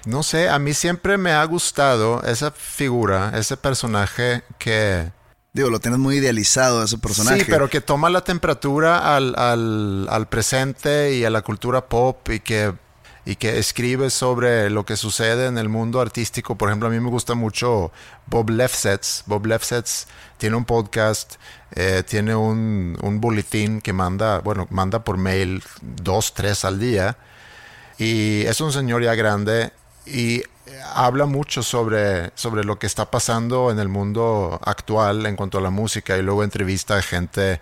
[0.06, 5.12] No sé, a mí siempre me ha gustado esa figura, ese personaje que...
[5.52, 7.40] Digo, lo tienes muy idealizado ese personaje.
[7.40, 12.30] Sí, pero que toma la temperatura al, al- al presente y a la cultura pop
[12.30, 12.74] y que,
[13.26, 16.56] y que escribe sobre lo que sucede en el mundo artístico.
[16.56, 17.92] Por ejemplo, a mí me gusta mucho
[18.26, 19.24] Bob Lefsetz.
[19.26, 21.36] Bob Lefsetz tiene un podcast,
[21.76, 27.18] eh, tiene un, un boletín que manda, bueno, manda por mail dos, tres al día.
[27.98, 29.72] Y es un señor ya grande
[30.06, 30.44] y
[30.94, 35.62] habla mucho sobre, sobre lo que está pasando en el mundo actual en cuanto a
[35.62, 37.60] la música y luego entrevista a gente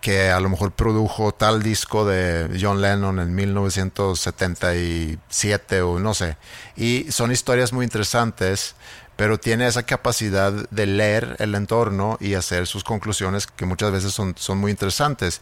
[0.00, 6.36] que a lo mejor produjo tal disco de John Lennon en 1977 o no sé.
[6.76, 8.76] Y son historias muy interesantes,
[9.16, 14.12] pero tiene esa capacidad de leer el entorno y hacer sus conclusiones que muchas veces
[14.12, 15.40] son, son muy interesantes.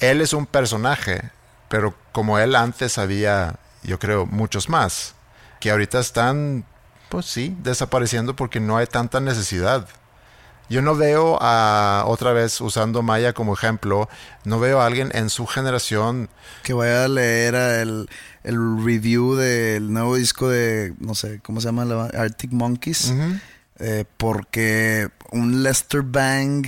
[0.00, 1.30] Él es un personaje,
[1.68, 5.14] pero como él antes había, yo creo, muchos más,
[5.60, 6.64] que ahorita están,
[7.08, 9.86] pues sí, desapareciendo porque no hay tanta necesidad.
[10.72, 14.08] Yo no veo a, otra vez usando Maya como ejemplo,
[14.44, 16.28] no veo a alguien en su generación
[16.62, 18.08] Que vaya a leer a el,
[18.42, 21.84] el review del nuevo disco de, no sé, ¿cómo se llama?
[21.84, 23.12] La, Arctic Monkeys.
[23.78, 26.66] Eh, porque un Lester Bang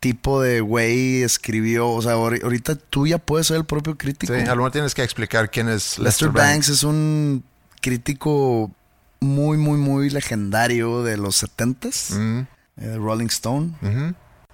[0.00, 4.34] tipo de güey escribió, o sea, ahori- ahorita tú ya puedes ser el propio crítico.
[4.34, 7.42] Sí, a lo mejor tienes que explicar quién es Lester Lester, Banks es un
[7.80, 8.70] crítico
[9.20, 13.72] muy, muy, muy legendario de los 70s, Mm, eh, Rolling Stone.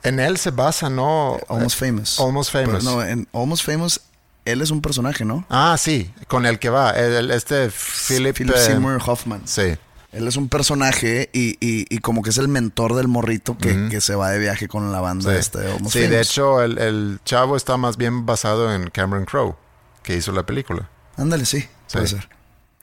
[0.03, 1.39] En él se basa, ¿no?
[1.49, 2.21] Almost Eh, Famous.
[2.21, 2.83] Almost Famous.
[2.85, 4.01] Pero no, en Almost Famous,
[4.47, 5.45] él es un personaje, ¿no?
[5.51, 9.43] Ah, sí, con el que va, el, el- este Philip, Philip eh, Seymour Hoffman.
[9.47, 9.75] Sí,
[10.13, 13.89] Él es un personaje y, y- y como que es el mentor del morrito que,
[13.91, 15.37] que se va de viaje con la banda sí.
[15.39, 19.25] esta de Almost Sí, de hecho, el, el chavo está más bien basado en Cameron
[19.27, 19.55] Crowe,
[20.03, 20.89] que hizo la película.
[21.17, 22.17] Ándale, sí, puede Sí.
[22.17, 22.29] ser.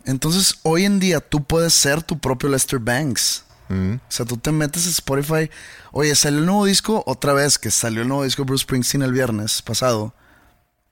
[0.06, 3.44] Entonces, hoy en día tú puedes ser tu propio Lester Banks.
[3.70, 3.96] Mm.
[3.96, 5.50] O sea, tú te metes a Spotify.
[5.92, 9.04] Oye, salió el nuevo disco, otra vez que salió el nuevo disco de Bruce Springsteen
[9.04, 10.14] el viernes pasado.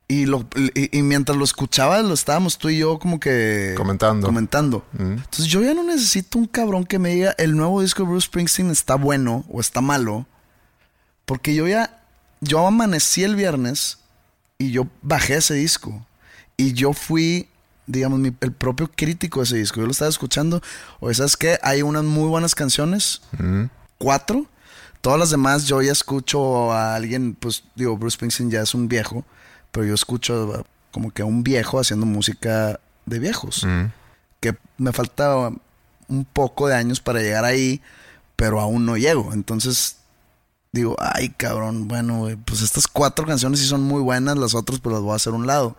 [0.07, 3.73] Y, lo, y, y mientras lo escuchaba, lo estábamos tú y yo como que...
[3.75, 4.27] Comentando.
[4.27, 4.85] Comentando.
[4.93, 5.13] Mm.
[5.13, 8.27] Entonces yo ya no necesito un cabrón que me diga el nuevo disco de Bruce
[8.27, 10.27] Springsteen está bueno o está malo.
[11.25, 12.01] Porque yo ya...
[12.41, 13.97] Yo amanecí el viernes
[14.59, 16.05] y yo bajé ese disco.
[16.57, 17.49] Y yo fui,
[17.87, 19.79] digamos, mi- el propio crítico de ese disco.
[19.79, 20.61] Yo lo estaba escuchando.
[20.99, 21.59] Oye, ¿sabes qué?
[21.61, 23.21] Hay unas muy buenas canciones.
[23.97, 24.45] Cuatro.
[25.01, 28.87] Todas las demás yo ya escucho a alguien, pues digo, Bruce Springsteen ya es un
[28.87, 29.23] viejo,
[29.71, 33.63] pero yo escucho como que a un viejo haciendo música de viejos.
[34.39, 35.51] Que me falta
[36.07, 37.81] un poco de años para llegar ahí,
[38.35, 39.31] pero aún no llego.
[39.33, 39.97] Entonces
[40.71, 44.91] digo, ay cabrón, bueno, pues estas cuatro canciones sí son muy buenas, las otras pues
[44.93, 45.77] las voy a hacer a un lado.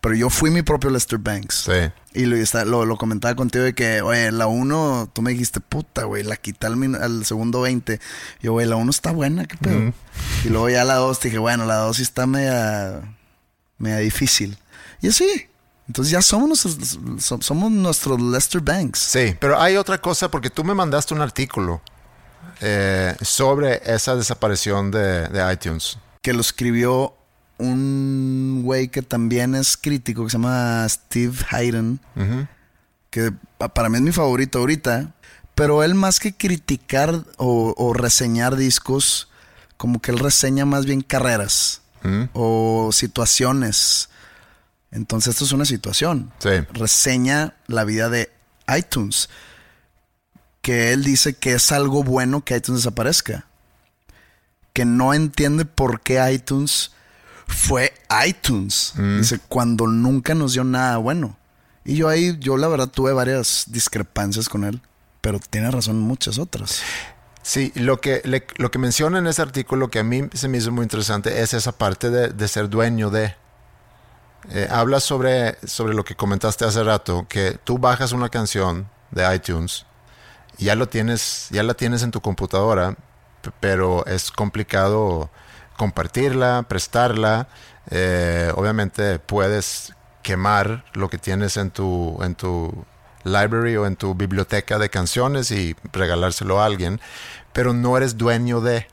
[0.00, 1.66] Pero yo fui mi propio Lester Banks.
[1.66, 1.92] Sí.
[2.14, 5.60] Y lo, está- lo, lo comentaba contigo de que, oye, la 1, tú me dijiste,
[5.60, 8.00] puta, güey, la quité al, segundo 20.
[8.40, 9.92] Yo, güey, la 1 está buena, ¿qué pedo?
[10.44, 13.14] Y luego ya la 2, dije, bueno, la 2 sí está media,
[13.78, 14.56] media difícil.
[15.02, 15.46] Y así.
[15.86, 18.98] Entonces ya somos nuestros, so- somos nuestros Lester Banks.
[19.00, 21.82] Sí, pero hay otra cosa porque tú me mandaste un artículo
[22.60, 25.98] eh, sobre esa desaparición de, de iTunes.
[26.22, 27.14] Que lo escribió
[27.60, 32.00] un güey que también es crítico, que se llama Steve Hayden.
[33.10, 35.12] que pa- para mí es mi favorito ahorita,
[35.54, 39.28] pero él más que criticar o, o reseñar discos,
[39.76, 41.82] como que él reseña más bien carreras
[42.32, 44.08] o situaciones.
[44.90, 46.32] Entonces esto es una situación.
[46.38, 46.50] Sí.
[46.72, 48.30] Reseña la vida de
[48.76, 49.28] iTunes,
[50.62, 53.46] que él dice que es algo bueno que iTunes desaparezca,
[54.72, 56.92] que no entiende por qué iTunes
[57.50, 57.92] fue
[58.26, 58.94] iTunes.
[59.18, 61.36] Dice, cuando nunca nos dio nada bueno.
[61.84, 64.80] Y yo ahí, yo la verdad tuve varias discrepancias con él,
[65.20, 66.82] pero tiene razón muchas otras.
[67.42, 70.58] Sí, lo que, le- lo que menciona en ese artículo que a mí se me
[70.58, 73.34] hizo muy interesante es esa parte de, de ser dueño de.
[74.50, 79.34] Eh, habla sobre, sobre lo que comentaste hace rato, que tú bajas una canción de
[79.34, 79.84] iTunes
[80.58, 82.94] ya lo tienes, ya la tienes en tu computadora,
[83.60, 85.30] pero es complicado
[85.80, 87.48] compartirla, prestarla.
[87.90, 92.84] Eh, obviamente puedes quemar lo que tienes en tu, en tu
[93.24, 97.00] library o en tu biblioteca de canciones y regalárselo a alguien,
[97.54, 98.88] pero no eres dueño de.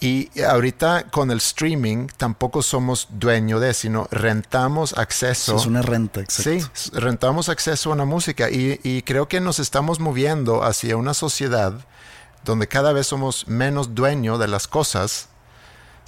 [0.00, 5.56] Y ahorita con el streaming tampoco somos dueño de, sino rentamos acceso.
[5.56, 6.68] Es una renta, exacto.
[6.74, 11.14] Sí, rentamos acceso a una música y, y creo que nos estamos moviendo hacia una
[11.14, 11.72] sociedad
[12.44, 15.28] donde cada vez somos menos dueño de las cosas,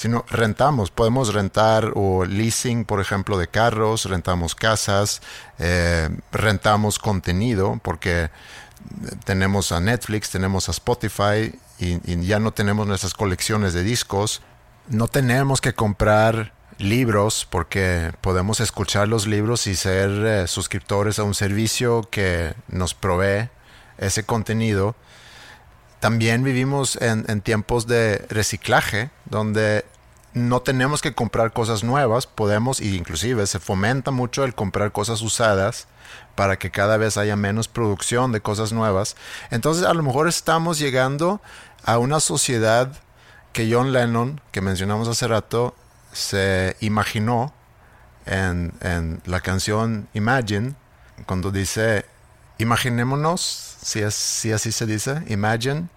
[0.00, 0.90] sino rentamos.
[0.90, 5.20] Podemos rentar o leasing, por ejemplo, de carros, rentamos casas,
[5.58, 8.30] eh, rentamos contenido, porque
[9.26, 14.40] tenemos a Netflix, tenemos a Spotify y, ya no tenemos nuestras colecciones de discos.
[14.88, 21.24] No tenemos que comprar libros porque podemos escuchar los libros y ser eh, suscriptores a
[21.24, 23.50] un servicio que nos provee
[23.98, 24.96] ese contenido.
[26.00, 29.84] También vivimos en, tiempos de reciclaje donde
[30.32, 35.20] no tenemos que comprar cosas nuevas, podemos, y inclusive se fomenta mucho el comprar cosas
[35.20, 35.88] usadas
[36.36, 39.14] para que cada vez haya menos producción de cosas nuevas.
[39.50, 41.42] Entonces a lo mejor estamos llegando
[41.84, 42.92] a una sociedad
[43.52, 45.74] que John Lennon, que mencionamos hace rato,
[46.12, 47.52] se imaginó
[48.24, 50.74] en, en la canción Imagine,
[51.26, 52.06] cuando dice,
[52.58, 55.88] imaginémonos, si, es, si así se dice, Imagine,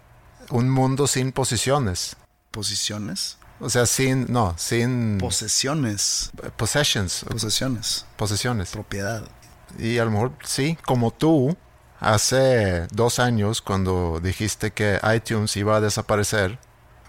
[0.50, 2.16] un mundo sin posiciones.
[2.52, 3.38] Posiciones.
[3.60, 6.32] O sea, sin, no, sin Posesiones.
[6.58, 8.06] possessions, Posesiones.
[8.18, 8.72] posesiones.
[8.72, 9.24] Propiedad.
[9.80, 11.56] Y a lo mejor sí, como tú,
[12.00, 16.60] hace dos años cuando dijiste que iTunes iba a desaparecer,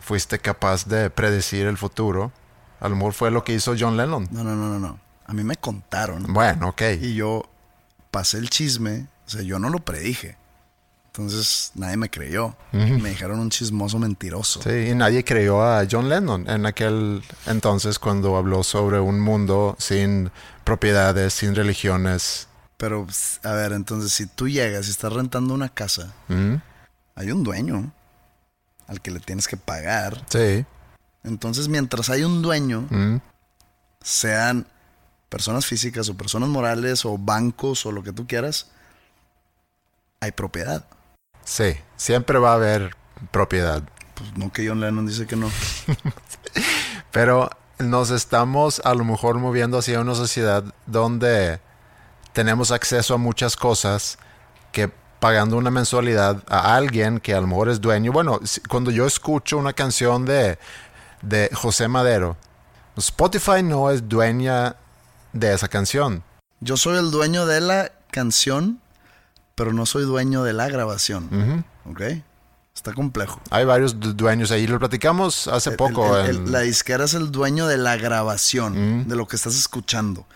[0.01, 2.31] fuiste capaz de predecir el futuro.
[2.81, 4.29] A lo mejor fue lo que hizo John Lennon.
[4.31, 5.01] No, no, no, no, no.
[5.27, 6.33] A mí me contaron.
[6.33, 6.83] Bueno, ok.
[7.01, 7.43] Y yo
[8.11, 9.09] pasé el chisme.
[9.27, 10.37] O sea, yo no lo predije.
[11.17, 12.57] Entonces nadie me creyó.
[12.73, 14.61] Me dijeron un chismoso mentiroso.
[14.61, 19.77] Sí, y nadie creyó a John Lennon en aquel entonces cuando habló sobre un mundo
[19.79, 20.33] sin
[20.65, 22.49] propiedades, sin religiones.
[22.79, 23.07] Pero,
[23.45, 26.13] a ver, entonces si tú llegas y estás rentando una casa,
[27.15, 27.93] hay un dueño
[28.89, 30.25] al que le tienes que pagar.
[30.29, 30.67] Sí.
[31.23, 32.89] Entonces, mientras hay un dueño,
[34.03, 34.67] sean
[35.29, 38.67] personas físicas o personas morales o bancos o lo que tú quieras,
[40.19, 40.85] hay propiedad.
[41.45, 42.97] Sí, siempre va a haber
[43.31, 43.83] propiedad.
[44.15, 45.51] Pues no que John Lennon dice que no.
[47.13, 51.61] Pero nos estamos a lo mejor moviendo hacia una sociedad donde
[52.33, 54.19] tenemos acceso a muchas cosas
[54.73, 58.13] que pagando una mensualidad a alguien que a lo mejor es dueño.
[58.13, 60.59] Bueno, cuando yo escucho una canción de,
[61.23, 62.37] de José Madero,
[62.97, 64.77] Spotify no es dueña
[65.33, 66.23] de esa canción.
[66.61, 68.81] Yo soy el dueño de la canción,
[69.55, 71.65] pero no soy dueño de la grabación.
[71.85, 72.03] ¿Ok?
[72.75, 73.41] Está complejo.
[73.51, 74.67] Hay varios dueños ahí.
[74.67, 76.17] Lo platicamos hace poco.
[76.47, 80.27] la disquera es el dueño de la grabación, de lo que estás escuchando.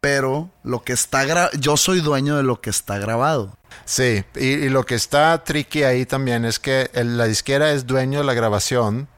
[0.00, 3.58] Pero lo que está yo soy dueño de lo que está grabado.
[3.84, 8.24] Sí, y, lo que está tricky ahí también es que la disquera es dueño de
[8.24, 9.08] la grabación,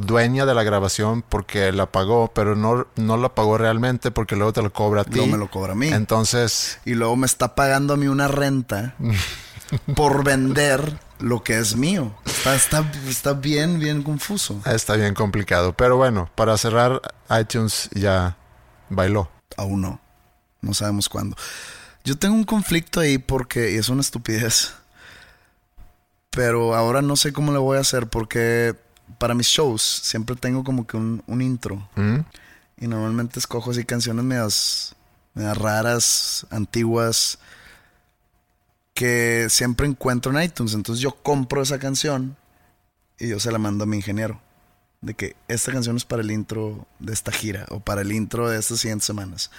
[0.00, 4.52] dueña de la grabación porque la pagó, pero no, no la pagó realmente porque luego
[4.52, 5.16] te lo cobra a ti.
[5.16, 5.88] Luego me lo cobra a mí.
[5.88, 6.78] Entonces.
[6.84, 8.94] Y luego me está pagando a mí una renta
[9.94, 12.14] por vender lo que es mío.
[12.24, 14.60] Está, está, está bien, bien confuso.
[14.66, 15.74] Está bien complicado.
[15.74, 17.00] Pero bueno, para cerrar,
[17.40, 18.36] iTunes ya
[18.88, 19.30] bailó.
[19.56, 20.00] Aún no.
[20.60, 21.36] No sabemos cuándo.
[22.04, 24.74] Yo tengo un conflicto ahí porque es una estupidez.
[26.30, 28.74] Pero ahora no sé cómo le voy a hacer porque
[29.18, 31.88] para mis shows siempre tengo como que un, intro.
[31.96, 32.20] ¿Mm?
[32.78, 34.96] Y normalmente escojo así canciones medias,
[35.34, 37.38] medias raras, antiguas
[38.94, 40.74] que siempre encuentro en iTunes.
[40.74, 42.36] Entonces yo compro esa canción
[43.18, 44.40] y yo se la mando a mi ingeniero.
[45.00, 48.48] De que esta canción es para el intro de esta gira o para el intro
[48.48, 49.50] de estas siguientes semanas.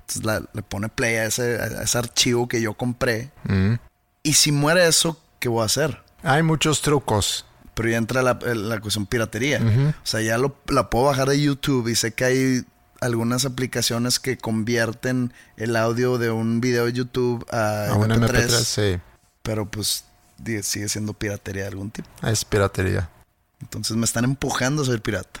[0.00, 1.58] Entonces le pone play a ese,
[1.98, 3.30] archivo que yo compré.
[3.44, 3.74] Mm.
[4.22, 6.02] Y si muere eso, ¿qué voy a hacer?
[6.22, 7.44] Hay muchos trucos.
[7.74, 9.60] Pero ya entra la, la cuestión piratería.
[10.02, 12.64] O sea, ya lo, la puedo bajar de YouTube y sé que hay
[13.00, 18.48] algunas aplicaciones que convierten el audio de un video de YouTube a, a un MP3.
[18.48, 19.00] sí.
[19.42, 20.04] Pero pues
[20.62, 22.08] sigue siendo piratería de algún tipo.
[22.26, 23.08] Es piratería.
[23.60, 25.40] Entonces me están empujando a ser pirata.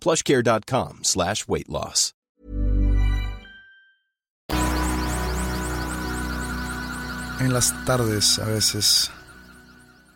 [0.00, 2.16] plushcare.com slash weight loss.
[7.38, 9.10] En las tardes, a veces,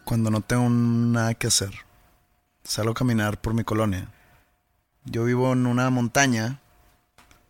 [0.07, 1.71] cuando no tengo nada que hacer,
[2.65, 4.11] salgo a caminar por mi colonia.
[5.05, 6.63] Yo vivo en una montaña,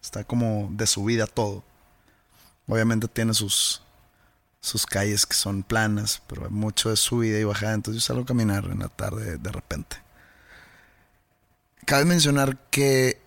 [0.02, 1.62] está como de subida todo.
[2.66, 3.80] Obviamente tiene sus,
[4.60, 8.24] sus calles que son planas, pero hay mucho de subida y bajada, entonces yo salgo
[8.24, 9.98] a caminar en la tarde de repente.
[11.86, 13.20] Cabe mencionar que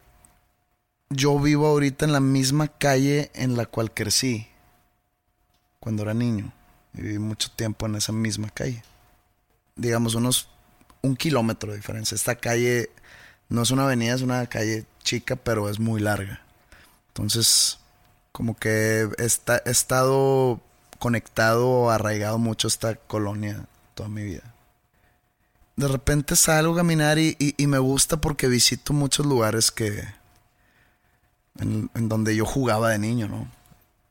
[1.10, 4.48] yo vivo ahorita en la misma calle en la cual crecí
[5.80, 6.54] cuando era niño.
[6.94, 8.84] Viví mucho tiempo en esa misma calle.
[9.76, 10.50] Digamos, unos
[11.02, 12.16] un kilómetro de diferencia.
[12.16, 12.90] Esta calle
[13.50, 16.42] no es una avenida, es una calle chica, pero es muy larga.
[17.10, 17.80] Entonces,
[18.32, 19.24] como que he,
[19.66, 20.62] he estado
[21.00, 24.53] conectado, arraigado mucho a esta colonia toda mi vida.
[25.76, 30.04] De repente salgo a caminar y, me gusta porque visito muchos lugares que.
[31.60, 33.48] En, en donde yo jugaba de niño, ¿no?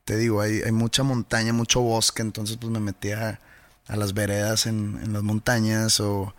[0.05, 3.39] te digo, hay, hay mucha montaña, mucho bosque, entonces pues me metía
[3.87, 6.33] a, las veredas en, en, las montañas o,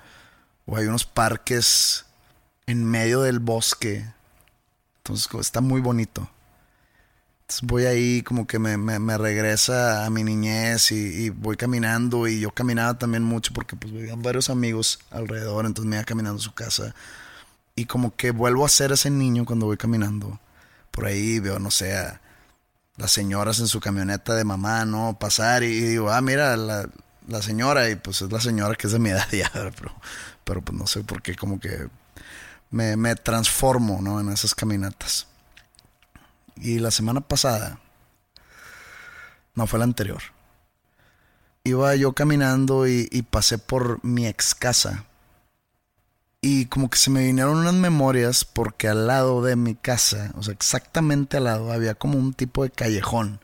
[0.67, 2.05] o hay unos parques
[2.67, 4.07] en medio del bosque.
[4.99, 6.29] Entonces está muy bonito.
[7.63, 12.51] Voy ahí como que me, me, regresa a mi niñez y, voy caminando y yo
[12.51, 16.55] caminaba también mucho porque pues vivían varios amigos alrededor, entonces me iba caminando a su
[16.55, 16.95] casa
[17.77, 20.41] y como que vuelvo a ser ese niño cuando voy caminando.
[20.91, 22.21] Por ahí veo, no sé, a
[22.97, 25.19] las señoras en su camioneta de mamá, ¿no?
[25.19, 26.89] Pasar y, digo, ah, mira, la,
[27.29, 29.95] la, señora y pues es la señora que es de mi edad ya, pero,
[30.45, 31.89] pero pues no sé por qué como que
[32.71, 34.21] me, me transformo, ¿no?
[34.21, 35.27] En esas caminatas.
[36.57, 37.81] Y la semana pasada,
[39.55, 40.23] no fue la anterior,
[41.65, 45.07] iba yo caminando y, pasé por mi ex casa.
[46.41, 50.43] Y como que se me vinieron unas memorias porque al lado de mi casa, o
[50.43, 53.41] sea, exactamente al lado, había como un tipo de callejón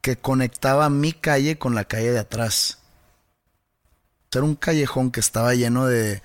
[0.00, 2.78] que conectaba mi calle con la calle de atrás.
[4.32, 6.22] Era un callejón que estaba lleno de,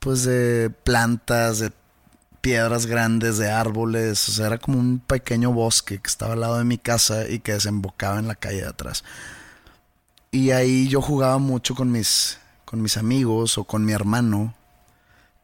[0.00, 1.70] pues, de plantas, de
[2.46, 6.58] piedras grandes, de árboles, o sea, era como un pequeño bosque que estaba al lado
[6.58, 9.02] de mi casa y que desembocaba en la calle de atrás.
[10.30, 14.54] Y ahí yo jugaba mucho con mis, con mis amigos o con mi hermano.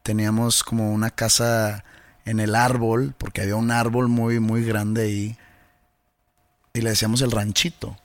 [0.01, 1.83] Teníamos como una casa
[2.23, 5.37] en el árbol, porque había un árbol muy, muy grande ahí.
[6.73, 7.97] Y le decíamos el ranchito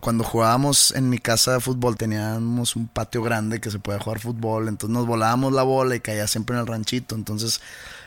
[0.00, 4.20] cuando jugábamos en mi casa de fútbol teníamos un patio grande que se podía jugar
[4.20, 7.60] fútbol, entonces nos volábamos la bola y caía siempre en el ranchito, entonces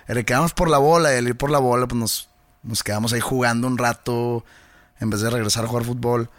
[0.07, 2.29] el quedamos por la bola y el ir por la bola pues nos,
[2.63, 4.45] nos quedamos ahí jugando un rato
[4.99, 6.29] en vez de regresar a jugar fútbol.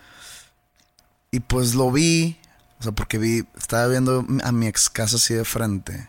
[1.30, 2.38] Y pues lo vi,
[2.80, 6.08] o sea, porque vi, estaba viendo a mi ex casa así de frente.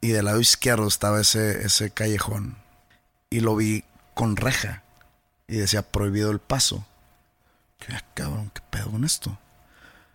[0.00, 2.56] Y del lado izquierdo estaba ese, ese callejón.
[3.30, 4.82] Y lo vi con reja.
[5.46, 6.84] Y decía prohibido el paso.
[7.78, 9.38] Que ah, cabrón, qué pedo con esto.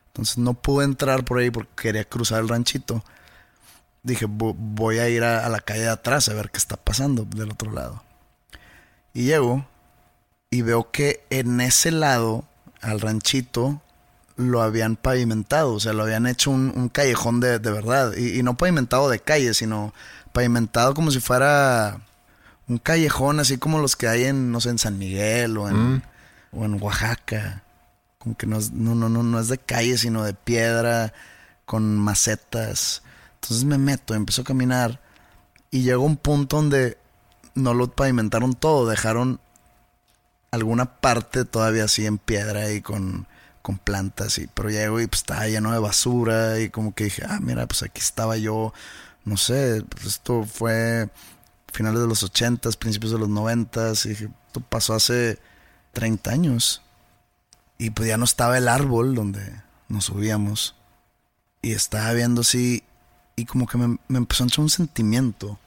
[0.07, 3.03] Entonces no pude entrar por ahí porque quería cruzar el ranchito.
[4.03, 7.51] Dije, voy a ir a, la calle de atrás a ver qué está pasando del
[7.51, 8.03] otro lado.
[9.13, 9.65] Y llego
[10.51, 12.43] y veo que en ese lado,
[12.81, 13.81] al ranchito,
[14.35, 15.73] lo habían pavimentado.
[15.73, 18.15] O sea, lo habían hecho un, callejón de, verdad.
[18.15, 19.95] Y, no pavimentado de calle, sino
[20.31, 22.01] pavimentado como si fuera
[22.67, 25.95] un callejón así como los que hay en, no sé, en San Miguel o en...
[25.95, 26.01] Mm
[26.55, 27.63] o en Oaxaca.
[28.17, 31.13] Como que no es, no, no, no, no es de calle, sino de piedra,
[31.65, 33.03] con macetas.
[33.35, 35.01] Entonces me meto, empiezo a caminar
[35.71, 36.97] y llegó un punto donde
[37.55, 39.39] no lo pavimentaron todo, dejaron
[40.51, 43.27] alguna parte todavía así en piedra y con,
[43.61, 44.37] con plantas.
[44.37, 47.67] Y, pero llego y pues estaba lleno de basura y como que dije, ah, mira,
[47.67, 48.73] pues aquí estaba yo,
[49.25, 51.09] no sé, pues esto fue
[51.71, 55.39] finales de los ochentas, principios de los noventas y dije, esto pasó hace
[55.93, 56.81] 30 años.
[57.77, 60.75] Y pues ya no estaba el árbol donde nos subíamos.
[61.61, 62.83] Y estaba viendo así.
[63.35, 65.57] Y como que me, empezó a entrar un sentimiento.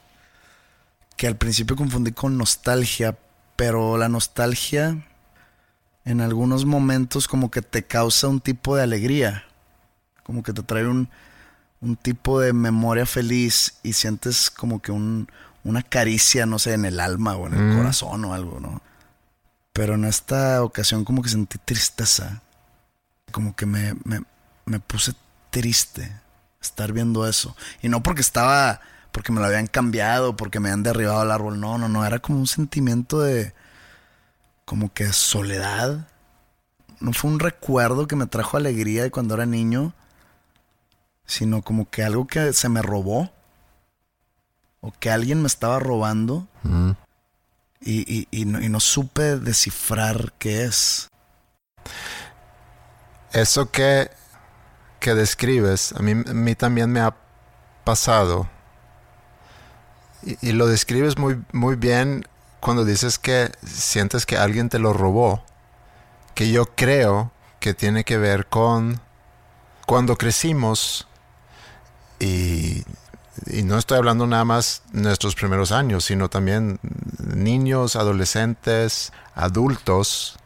[1.15, 3.17] Que al principio confundí con nostalgia.
[3.55, 5.03] Pero la nostalgia.
[6.05, 9.45] En algunos momentos como que te causa un tipo de alegría.
[10.23, 11.09] Como que te trae un,
[11.81, 13.79] un tipo de memoria feliz.
[13.83, 15.27] Y sientes como que un,
[15.63, 17.77] una caricia, no sé, en el alma o en el mm.
[17.77, 18.81] corazón o algo, ¿no?
[19.77, 22.41] Pero en esta ocasión como que sentí tristeza.
[23.31, 23.95] Como que me,
[24.65, 25.13] me, puse
[25.51, 26.19] triste
[26.59, 27.55] estar viendo eso.
[27.83, 31.59] Y no porque estaba, porque me lo habían cambiado, porque me habían derribado el árbol.
[31.59, 32.03] No, no, no.
[32.03, 33.53] Era como un sentimiento de,
[34.65, 36.07] como que soledad.
[36.99, 39.93] No fue un recuerdo que me trajo alegría de cuando era niño,
[41.27, 43.29] sino como que algo que se me robó.
[44.81, 46.47] O que alguien me estaba robando.
[47.79, 51.09] Y, y, no, supe descifrar qué es.
[53.31, 54.09] Eso que,
[54.99, 57.15] que describes, a mí, a mí también me ha
[57.83, 58.49] pasado.
[60.23, 62.27] Y, lo describes muy, muy bien
[62.59, 65.43] cuando dices que sientes que alguien te lo robó.
[66.33, 68.99] Que yo creo que tiene que ver con
[69.85, 71.07] cuando crecimos
[72.19, 72.83] y
[73.45, 76.79] y no estoy hablando nada más nuestros primeros años, sino también
[77.19, 80.37] niños, adolescentes, adultos,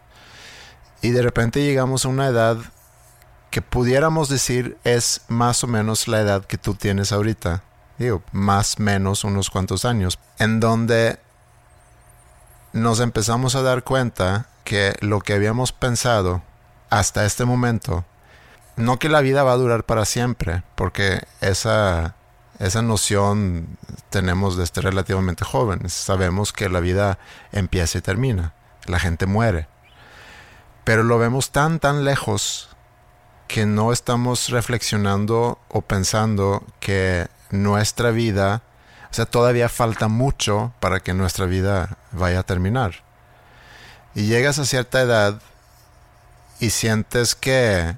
[1.02, 2.58] y de repente llegamos a una edad
[3.50, 7.64] que pudiéramos decir es más o menos la edad que tú tienes ahorita,
[7.98, 11.20] digo, más o menos unos cuantos años, en donde
[12.74, 16.44] nos empezamos a dar cuenta que lo que habíamos pensado
[16.89, 18.06] hasta este momento,
[18.76, 22.16] no que la vida va a durar para siempre, porque esa
[22.62, 23.78] esa noción
[24.12, 25.93] tenemos desde relativamente jóvenes.
[25.93, 27.18] Sabemos que la vida
[27.51, 28.53] empieza y termina.
[28.86, 29.68] La gente muere.
[30.84, 32.70] Pero lo vemos tan, tan lejos
[33.47, 38.62] que no estamos reflexionando o pensando que nuestra vida,
[39.09, 43.03] o sea, todavía falta mucho para que nuestra vida vaya a terminar.
[44.14, 45.41] Y llegas a cierta edad
[46.59, 47.95] y sientes que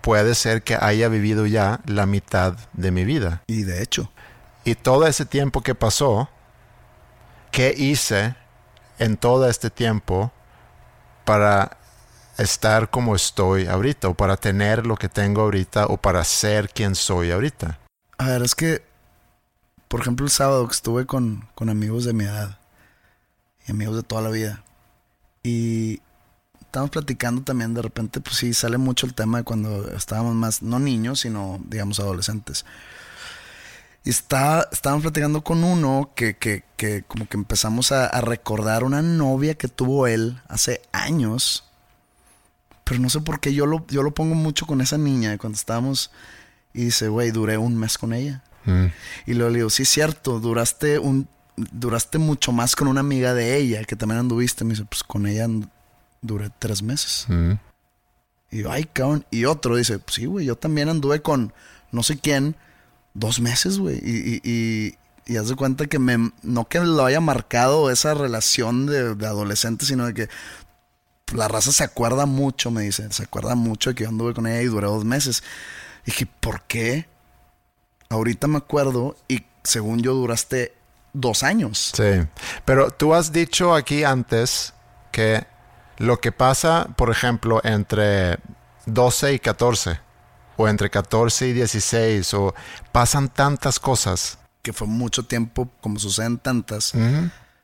[0.00, 3.42] puede ser que haya vivido ya la mitad de mi vida.
[3.46, 4.10] Y de hecho.
[4.64, 6.28] Y todo ese tiempo que pasó,
[7.50, 8.34] ¿qué hice
[8.98, 10.32] en todo este tiempo
[11.24, 11.78] para
[12.36, 16.94] estar como estoy ahorita, o para tener lo que tengo ahorita, o para ser quien
[16.94, 17.78] soy ahorita?
[18.18, 18.82] A ver, es que,
[19.88, 22.58] por ejemplo, el sábado que estuve con, con amigos de mi edad
[23.66, 24.62] y amigos de toda la vida,
[25.42, 26.00] y
[26.68, 30.62] estamos platicando también, de repente, pues sí, sale mucho el tema de cuando estábamos más,
[30.62, 32.66] no niños, sino, digamos, adolescentes.
[34.04, 38.84] Y está, estábamos platicando con uno que, que, que como que empezamos a, a, recordar
[38.84, 41.64] una novia que tuvo él hace años.
[42.84, 45.56] Pero no sé por qué yo lo, yo lo pongo mucho con esa niña cuando
[45.56, 46.10] estábamos.
[46.74, 48.42] Y dice, güey, duré un mes con ella.
[48.66, 48.86] Mm.
[49.24, 53.56] Y luego le digo, sí, cierto, duraste un, duraste mucho más con una amiga de
[53.56, 54.64] ella que también anduviste.
[54.64, 55.48] Me dice, pues con ella
[56.22, 57.26] duré tres meses.
[57.28, 57.52] Mm.
[58.50, 59.26] Y yo, ay, cabrón.
[59.30, 61.52] Y otro dice, sí, güey, yo también anduve con
[61.90, 62.56] no sé quién
[63.14, 63.98] dos meses, güey.
[64.02, 64.96] Y, y,
[65.26, 69.26] y, haz de cuenta que me, no que lo haya marcado esa relación de, de
[69.26, 70.28] adolescente, sino de que
[71.34, 74.46] la raza se acuerda mucho, me dice, se acuerda mucho de que yo anduve con
[74.46, 75.42] ella y duré dos meses.
[76.04, 77.06] Y dije, ¿por qué?
[78.08, 80.74] Ahorita me acuerdo y según yo duraste
[81.12, 81.92] dos años.
[81.94, 82.26] Sí,
[82.64, 84.72] pero tú has dicho aquí antes
[85.12, 85.46] que
[85.98, 88.38] lo que pasa, por ejemplo, entre
[88.86, 90.00] 12 y 14,
[90.56, 92.54] o entre 14 y 16, o
[92.92, 94.38] pasan tantas cosas.
[94.62, 96.92] Que fue mucho tiempo, como suceden tantas,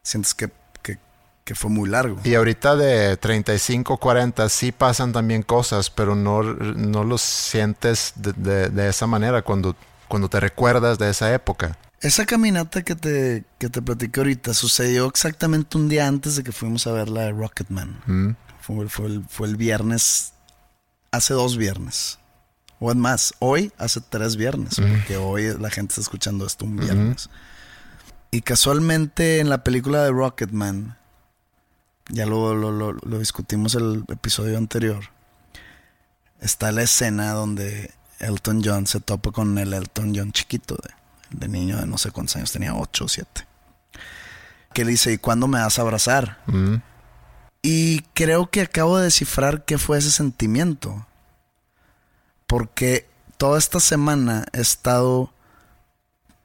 [0.03, 0.51] sientes que,
[0.82, 0.99] que,
[1.45, 2.18] que, fue muy largo.
[2.24, 8.32] Y ahorita de 35, 40 sí pasan también cosas, pero no, no los sientes de,
[8.32, 9.76] de, de esa manera cuando,
[10.09, 11.76] cuando te recuerdas de esa época.
[12.05, 16.53] Esa caminata que te, que te platiqué ahorita sucedió exactamente un día antes de que
[16.53, 17.99] fuimos a ver la de Rocketman.
[18.05, 18.37] Mm.
[18.61, 20.35] Fue, fue, el, fue, el, viernes,
[21.11, 22.19] hace dos viernes.
[22.79, 24.83] O es más, hoy hace tres viernes, mm.
[24.83, 27.27] porque hoy la gente está escuchando esto un viernes.
[27.27, 28.33] Mm -hmm.
[28.33, 30.99] Y casualmente en la película de Rocketman,
[32.11, 35.05] ya lo, lo, lo, lo discutimos el episodio anterior,
[36.39, 41.04] está la escena donde Elton John se topa con el Elton John chiquito de
[41.39, 43.47] de niño de no sé cuántos años, tenía 8 o 7.
[44.72, 46.43] Que le dice, ¿y cuándo me vas a abrazar?
[46.47, 46.76] Mm.
[47.62, 51.07] Y creo que acabo de descifrar qué fue ese sentimiento.
[52.47, 55.32] Porque toda esta semana he estado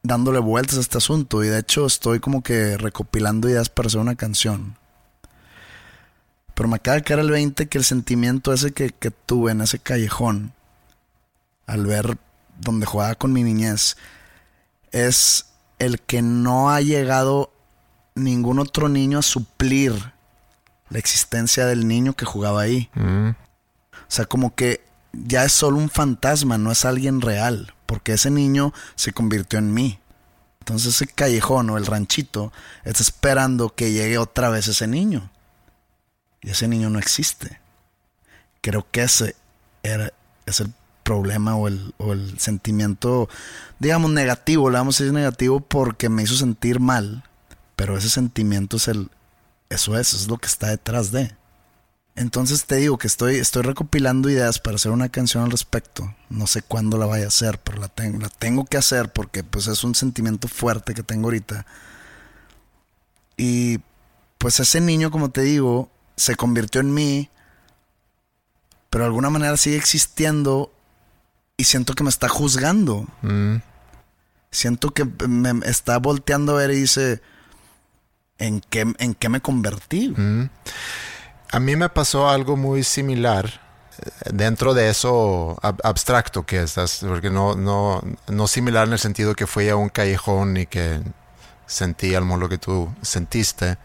[0.01, 3.99] dándole vueltas a este asunto y de hecho estoy como que recopilando ideas para hacer
[3.99, 4.77] una canción.
[6.53, 9.61] Pero me acaba de caer el 20 que el sentimiento ese que, que tuve en
[9.61, 10.53] ese callejón,
[11.65, 12.17] al ver
[12.59, 13.97] donde jugaba con mi niñez,
[14.91, 17.51] es el que no ha llegado
[18.15, 20.13] ningún otro niño a suplir
[20.89, 22.89] la existencia del niño que jugaba ahí.
[22.95, 23.29] Mm.
[23.29, 24.83] O sea, como que
[25.13, 29.73] ya es solo un fantasma, no es alguien real, porque ese niño se convirtió en
[29.73, 29.99] mí.
[30.59, 32.51] Entonces ese callejón o el ranchito
[32.83, 35.31] está esperando que llegue otra vez ese niño.
[36.41, 37.59] Y ese niño no existe.
[38.61, 39.35] Creo que ese
[39.83, 40.13] era,
[40.45, 40.73] es el
[41.09, 43.29] problema o el, sentimiento,
[43.79, 47.23] digamos, negativo, le vamos a decir negativo porque me hizo sentir mal,
[47.75, 49.09] pero ese sentimiento es el,
[49.71, 51.35] eso es, es lo que está detrás de.
[52.15, 56.13] Entonces te digo que estoy, estoy recopilando ideas para hacer una canción al respecto.
[56.29, 59.43] No sé cuándo la vaya a hacer, pero la tengo, la tengo que hacer porque
[59.43, 61.65] pues es un sentimiento fuerte que tengo ahorita.
[63.35, 63.79] Y
[64.37, 67.29] pues ese niño, como te digo, se convirtió en mí,
[68.91, 70.71] pero de alguna manera sigue existiendo
[71.59, 73.05] y siento que me está juzgando.
[73.21, 73.57] Mm.
[74.49, 77.21] Siento que me está volteando a ver y dice,
[78.37, 80.13] ¿en qué, en qué me convertí?
[80.15, 80.49] Mm.
[81.51, 83.59] A mí me pasó algo muy similar
[83.97, 88.99] eh, dentro de eso ab abstracto que estás, porque no, no, no similar en el
[88.99, 91.01] sentido que fui a un callejón y que
[91.65, 93.77] sentí al lo que tú sentiste.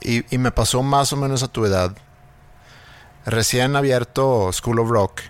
[0.00, 1.94] Y, y me pasó más o menos a tu edad.
[3.26, 5.20] Recién abierto School of Rock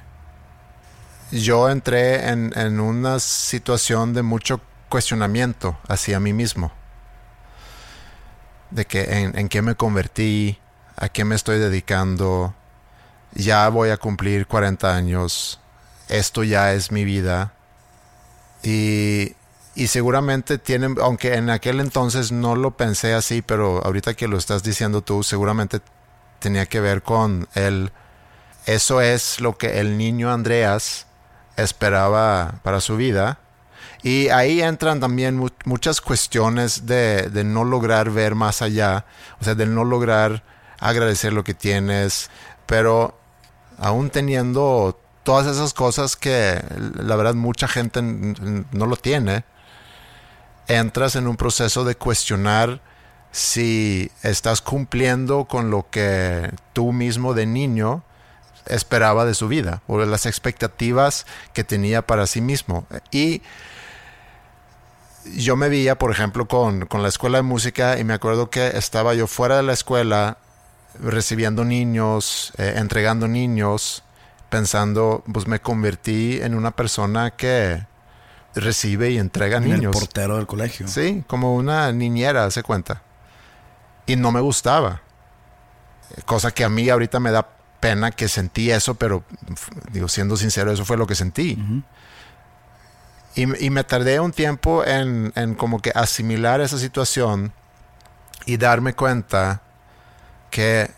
[1.31, 6.73] yo entré en, en, una situación de mucho cuestionamiento hacia mí mismo.
[8.71, 10.59] De que en, en, qué me convertí,
[10.97, 12.55] a qué me estoy dedicando,
[13.33, 15.61] ya voy a cumplir 40 años,
[16.09, 17.53] esto ya es mi vida.
[18.63, 19.35] Y,
[19.75, 24.39] y seguramente tienen, aunque en aquel entonces no lo pensé así, pero ahorita que lo
[24.39, 25.81] estás diciendo tú, seguramente
[26.39, 27.93] tenía que ver con el,
[28.65, 31.06] eso es lo que el niño Andreas
[31.57, 33.39] esperaba para su vida.
[34.03, 39.05] Y ahí entran también muchas cuestiones de, de, no lograr ver más allá,
[39.41, 40.45] o sea, de no lograr
[40.79, 42.31] agradecer lo que tienes,
[42.67, 43.19] pero
[43.79, 46.63] aún teniendo todas esas cosas que
[46.95, 49.45] la verdad mucha gente no lo tiene,
[50.69, 52.81] entras en un proceso de cuestionar
[53.33, 58.05] si estás cumpliendo con lo que tú mismo de niño
[58.67, 62.87] esperaba de su vida o de las expectativas que tenía para sí mismo.
[63.11, 63.43] Y
[65.35, 69.15] yo me veía, por ejemplo, con, la escuela de música y me acuerdo que estaba
[69.15, 70.39] yo fuera de la escuela
[71.01, 74.03] recibiendo niños, eh, entregando niños,
[74.49, 77.85] pensando, pues me convertí en una persona que
[78.55, 79.95] recibe y entrega niños.
[79.95, 80.89] El portero del colegio.
[80.89, 83.03] Sí, como una niñera, se cuenta.
[84.07, 85.03] Y no me gustaba.
[86.25, 89.25] Cosa que a mí ahorita me da pena que sentí eso, pero
[89.93, 91.59] digo, siendo sincero, eso fue lo que sentí.
[93.35, 97.53] y, me tardé un tiempo en, en como que asimilar esa situación
[98.47, 99.63] y darme cuenta
[100.51, 100.91] que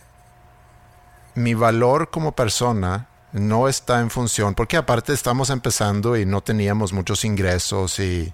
[1.35, 6.93] mi valor como persona no está en función, porque aparte estamos empezando y no teníamos
[6.93, 8.33] muchos ingresos y,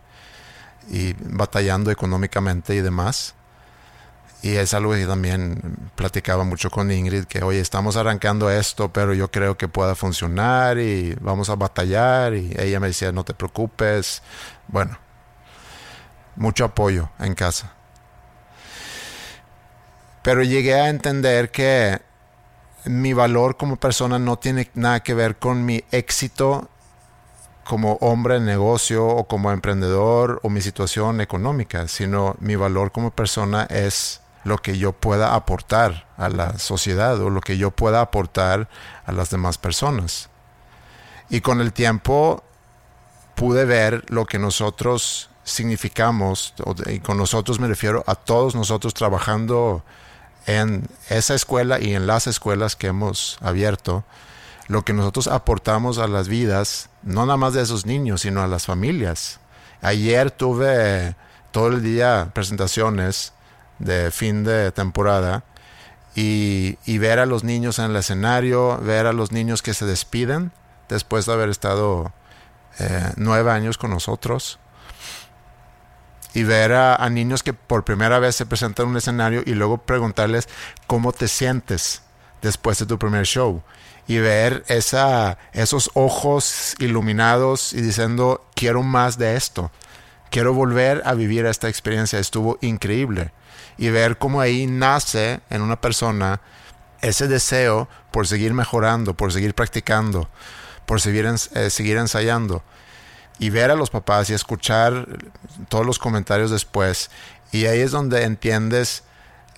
[0.89, 3.35] y batallando económicamente y demás.
[4.45, 9.15] Y es algo que también platicaba mucho con Ingrid, que oye, estamos arrancando esto, pero
[9.15, 12.35] yo creo que pueda funcionar y vamos a batallar.
[12.35, 14.23] Y ella me decía, no te preocupes.
[14.69, 14.99] Bueno,
[16.37, 17.73] mucho apoyo en casa.
[20.21, 22.03] Pero llegué a entender que
[22.85, 26.69] mi valor como persona no tiene nada que ver con mi éxito
[27.65, 33.11] como hombre en negocio o como emprendedor o mi situación económica, sino mi valor como
[33.11, 38.01] persona es lo que yo pueda aportar a la sociedad o lo que yo pueda
[38.01, 38.69] aportar
[39.07, 40.29] a las demás personas.
[41.31, 42.45] Y con el tiempo
[43.35, 46.55] pude ver lo que nosotros significamos,
[46.87, 49.85] y con nosotros me refiero a todos nosotros trabajando
[50.47, 54.05] en esa escuela y en las escuelas que hemos abierto,
[54.69, 58.47] lo que nosotros aportamos a las vidas, no nada más de esos niños, sino a
[58.47, 59.41] las familias.
[59.83, 61.15] Ayer tuve
[61.51, 63.34] todo el día presentaciones
[63.85, 65.45] de fin de temporada
[66.15, 70.53] y, ver a los niños en el escenario, ver a los niños que se despiden
[70.89, 72.13] después de haber estado
[72.79, 74.59] eh, nueve años con nosotros
[76.35, 79.79] y ver a, niños que por primera vez se presentan en un escenario y luego
[79.79, 80.49] preguntarles
[80.87, 82.03] cómo te sientes
[82.43, 83.63] después de tu primer show
[84.07, 89.71] y ver esa, esos ojos iluminados y diciendo quiero más de esto,
[90.31, 93.33] quiero volver a vivir esta experiencia, estuvo increíble
[93.77, 96.41] y ver cómo ahí nace en una persona
[97.01, 100.29] ese deseo por seguir mejorando, por seguir practicando,
[100.87, 102.63] por seguir, eh, seguir ensayando
[103.39, 105.07] y ver a los papás y escuchar
[105.69, 107.11] todos los comentarios después.
[107.53, 109.05] Y ahí es donde entiendes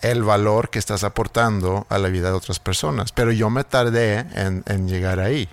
[0.02, 3.12] el valor que estás aportando a la vida de otras personas.
[3.12, 5.48] Pero yo me tardé en, llegar ahí.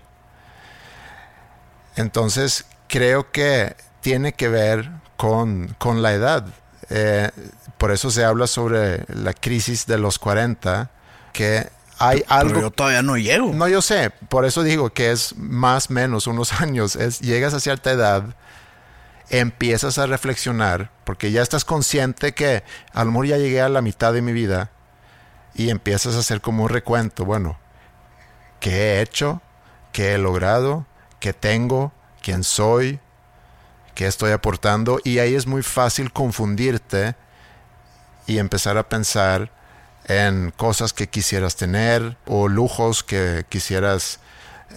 [1.95, 4.89] Entonces, creo que tiene que ver
[5.77, 6.45] con, la edad.
[6.89, 7.31] Eh,
[7.77, 10.91] por eso se habla sobre la crisis de los 40,
[11.31, 12.59] que hay algo.
[12.59, 13.53] yo todavía no llego.
[13.53, 14.09] No, yo sé.
[14.09, 16.97] Por eso digo que es más o menos unos años.
[16.97, 18.35] Es, llegas a cierta edad,
[19.29, 22.63] empiezas a reflexionar, porque ya estás consciente que
[22.93, 24.71] a lo mejor ya llegué a la mitad de mi vida
[25.55, 27.23] y empiezas a hacer como un recuento.
[27.23, 27.57] Bueno,
[28.59, 29.41] ¿qué he hecho?
[29.93, 30.85] ¿Qué he logrado?
[31.21, 31.93] ¿Qué tengo?
[32.21, 32.99] ¿Quién soy?
[33.95, 34.99] ¿Qué estoy aportando?
[35.03, 37.15] Y ahí es muy fácil confundirte
[38.25, 39.51] y empezar a pensar
[40.05, 44.19] en cosas que quisieras tener o lujos que quisieras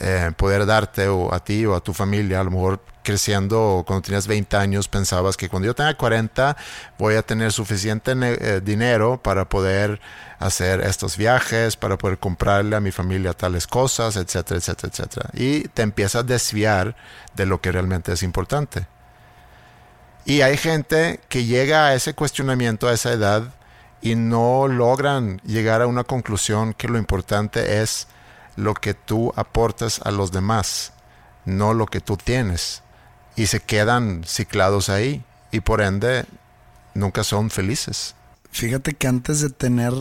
[0.01, 2.41] eh, poder darte o a ti o a tu familia.
[2.41, 6.57] A lo mejor creciendo cuando tenías 20 años pensabas que cuando yo tenga 40
[6.99, 10.01] voy a tener suficiente eh, dinero para poder
[10.41, 15.31] hacer estos viajes, para poder comprarle a mi familia tales cosas, etcétera, etcétera, etcétera.
[15.35, 16.97] Y te empiezas a desviar
[17.35, 18.87] de lo que realmente es importante.
[20.27, 23.55] Y hay gente que llega a ese cuestionamiento a esa edad
[24.03, 28.09] y no logran llegar a una conclusión que lo importante es
[28.57, 30.93] lo que tú aportas a los demás,
[31.45, 32.83] no lo que tú tienes.
[33.37, 36.24] Y se quedan ciclados ahí y por ende
[36.93, 38.16] nunca son felices.
[38.51, 39.93] Fíjate que antes de tener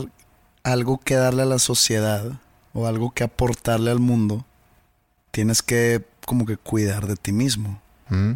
[0.64, 2.32] algo que darle a la sociedad
[2.72, 4.44] o algo que aportarle al mundo,
[5.30, 7.80] tienes que como que cuidar de ti mismo.
[8.08, 8.32] Mm.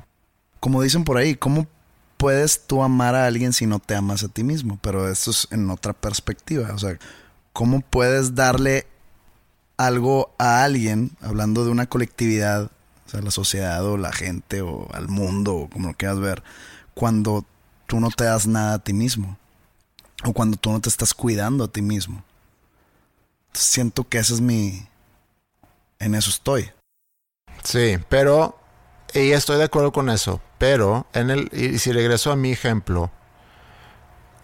[0.59, 1.67] como dicen por ahí, ¿cómo
[2.21, 4.79] puedes tú amar a alguien si no te amas a ti mismo?
[4.83, 6.71] Pero esto es en otra perspectiva.
[6.75, 6.99] O sea,
[7.55, 8.87] ¿cómo puedes darle
[9.79, 12.71] algo a alguien, hablando de una colectividad,
[13.07, 16.43] o sea, la sociedad o la gente o al mundo o como lo quieras ver,
[16.93, 17.47] cuando
[17.87, 19.39] tú no te das nada a ti mismo?
[20.23, 22.23] O cuando tú no te estás cuidando a ti mismo.
[23.55, 24.87] Siento que ese es mi...
[25.99, 26.71] En eso estoy.
[27.65, 28.60] Sí, pero...
[29.15, 30.41] Y estoy de acuerdo con eso.
[30.59, 33.11] Pero, en el, y si regreso a mi ejemplo,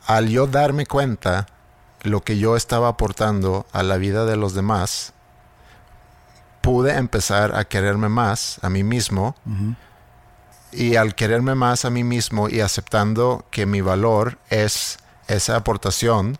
[0.06, 1.46] al yo darme cuenta
[2.02, 5.12] lo que yo estaba aportando a la vida de los demás,
[6.62, 9.36] pude empezar a quererme más a mí mismo.
[10.72, 14.98] Y al quererme más a mí mismo y aceptando que mi valor es
[15.28, 16.38] esa aportación,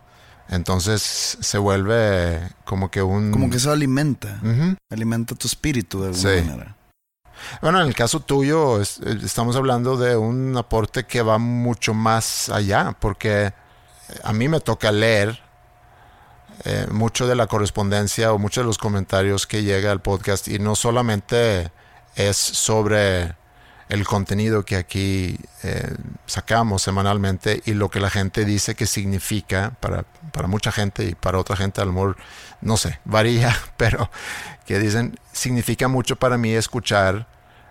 [0.48, 3.30] entonces se vuelve como que un...
[3.30, 4.40] Como que eso alimenta.
[4.90, 6.76] Alimenta tu espíritu de alguna manera.
[7.60, 12.96] Bueno, en el caso tuyo estamos hablando de un aporte que va mucho más allá,
[12.98, 13.52] porque
[14.22, 15.40] a mí me toca leer
[16.64, 20.58] eh, mucho de la correspondencia o muchos de los comentarios que llega al podcast y
[20.58, 21.70] no solamente
[22.14, 23.34] es sobre
[23.88, 25.94] el contenido que aquí eh,
[26.26, 31.14] sacamos semanalmente y lo que la gente dice que significa para, para mucha gente y
[31.14, 32.16] para otra gente a lo
[32.62, 34.10] no sé, varía, pero
[34.66, 37.26] que dicen, significa mucho para mí escuchar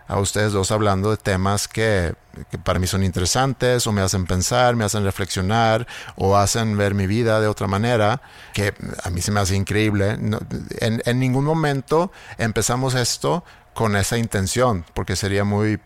[0.07, 2.13] a ustedes dos hablando de temas que,
[2.51, 6.93] que, para mí son interesantes o me hacen pensar, me hacen reflexionar o hacen ver
[6.93, 8.21] mi vida de otra manera,
[8.53, 8.73] que
[9.03, 10.11] a mí se me hace increíble.
[10.11, 13.43] en, en ningún momento empezamos esto
[13.73, 15.79] con esa intención, porque sería muy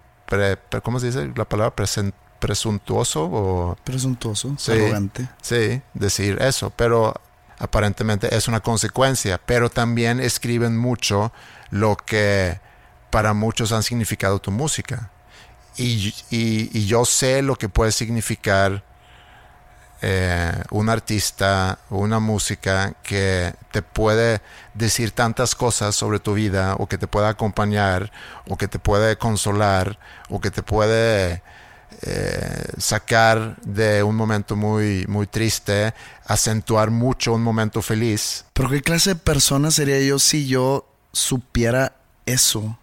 [0.83, 1.73] ¿cómo se dice la palabra?
[2.39, 3.77] presuntuoso o...
[3.83, 5.27] Presuntuoso, sí, arrogante.
[5.41, 7.13] Sí, decir eso, pero
[7.59, 11.31] aparentemente es una consecuencia, pero también escriben mucho
[11.69, 12.59] lo que
[13.09, 15.11] para muchos han significado tu música.
[15.77, 18.83] Y, y, yo sé lo que puede significar
[20.01, 24.41] eh, un artista, una música que te puede
[24.73, 28.11] decir tantas cosas sobre tu vida o que te puede acompañar
[28.47, 29.99] o que te puede consolar
[30.29, 31.43] o que te puede
[32.01, 35.93] eh, sacar de un momento muy, muy triste,
[36.25, 38.45] acentuar mucho un momento feliz.
[38.53, 41.95] Pero ¿qué clase de persona sería yo si yo supiera
[42.25, 42.77] eso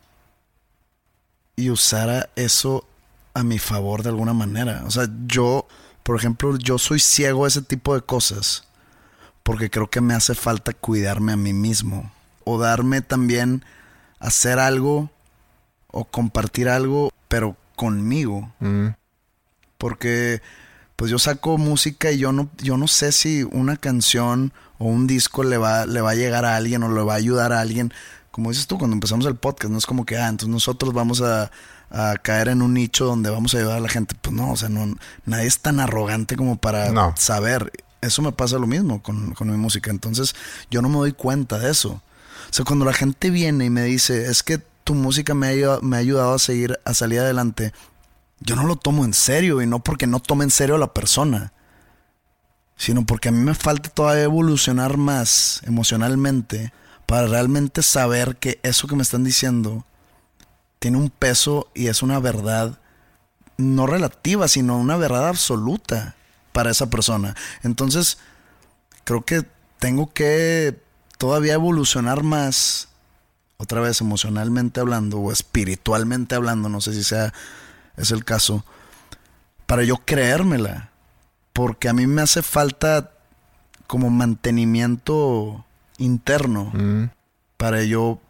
[1.54, 2.86] y usara eso
[3.34, 4.82] a mi favor de alguna manera?
[4.86, 5.66] O sea, yo
[6.06, 8.62] por ejemplo, yo soy ciego a ese tipo de cosas
[9.42, 12.12] porque creo que me hace falta cuidarme a mí mismo
[12.44, 13.64] o darme también
[14.20, 15.10] hacer algo
[15.88, 18.52] o compartir algo, pero conmigo.
[18.60, 18.90] Mm.
[19.78, 20.42] Porque
[20.96, 25.06] pues yo saco música y yo no yo no sé si una canción o un
[25.06, 27.60] disco le va le va a llegar a alguien o le va a ayudar a
[27.60, 27.92] alguien.
[28.30, 31.20] Como dices tú cuando empezamos el podcast, no es como que ah, entonces nosotros vamos
[31.22, 31.50] a
[31.90, 34.14] a caer en un nicho donde vamos a ayudar a la gente.
[34.20, 37.72] Pues no, o sea, no, nadie es tan arrogante como para saber.
[38.00, 39.90] Eso me pasa lo mismo con, con, mi música.
[39.90, 40.34] Entonces,
[40.70, 42.02] yo no me doy cuenta de eso.
[42.50, 45.80] O sea, cuando la gente viene y me dice, es que tu música me ha,
[45.80, 47.72] me ha ayudado a seguir, a salir adelante,
[48.40, 50.92] yo no lo tomo en serio y no porque no tome en serio a la
[50.94, 51.52] persona,
[52.76, 56.72] sino porque a mí me falta todavía evolucionar más emocionalmente
[57.06, 59.84] para realmente saber que eso que me están diciendo
[60.78, 62.78] tiene un peso y es una verdad
[63.56, 66.14] no relativa, sino una verdad absoluta
[66.52, 67.34] para esa persona.
[67.62, 68.18] Entonces,
[69.04, 69.46] creo que
[69.78, 70.78] tengo que
[71.18, 72.88] todavía evolucionar más,
[73.56, 77.32] otra vez emocionalmente hablando o espiritualmente hablando, no sé si sea
[77.96, 78.64] es el caso,
[79.66, 80.90] para yo creérmela.
[81.52, 83.12] Porque a mí me hace falta
[83.86, 85.64] como mantenimiento
[85.98, 87.04] interno mm.
[87.56, 88.20] para yo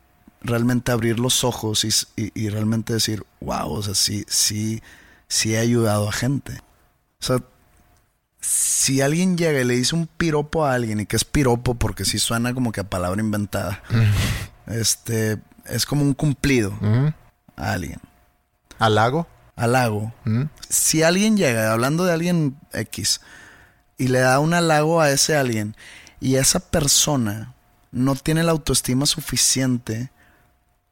[0.43, 1.85] realmente abrir los ojos
[2.17, 4.83] y, realmente decir, wow, o sea, sí, sí,
[5.29, 6.61] sí he ayudado a gente.
[7.21, 7.43] O sea,
[8.41, 12.05] si alguien llega y le dice un piropo a alguien, y que es piropo porque
[12.05, 13.83] sí suena como que a palabra inventada,
[14.69, 16.73] este, es como un cumplido
[17.57, 18.01] a alguien.
[18.79, 19.27] ¿Halago?
[19.57, 20.13] Halago.
[20.69, 23.21] Si alguien llega, hablando de alguien X,
[23.99, 25.75] y le da un halago a ese alguien,
[26.21, 27.55] y esa persona
[27.91, 30.11] no tiene la autoestima suficiente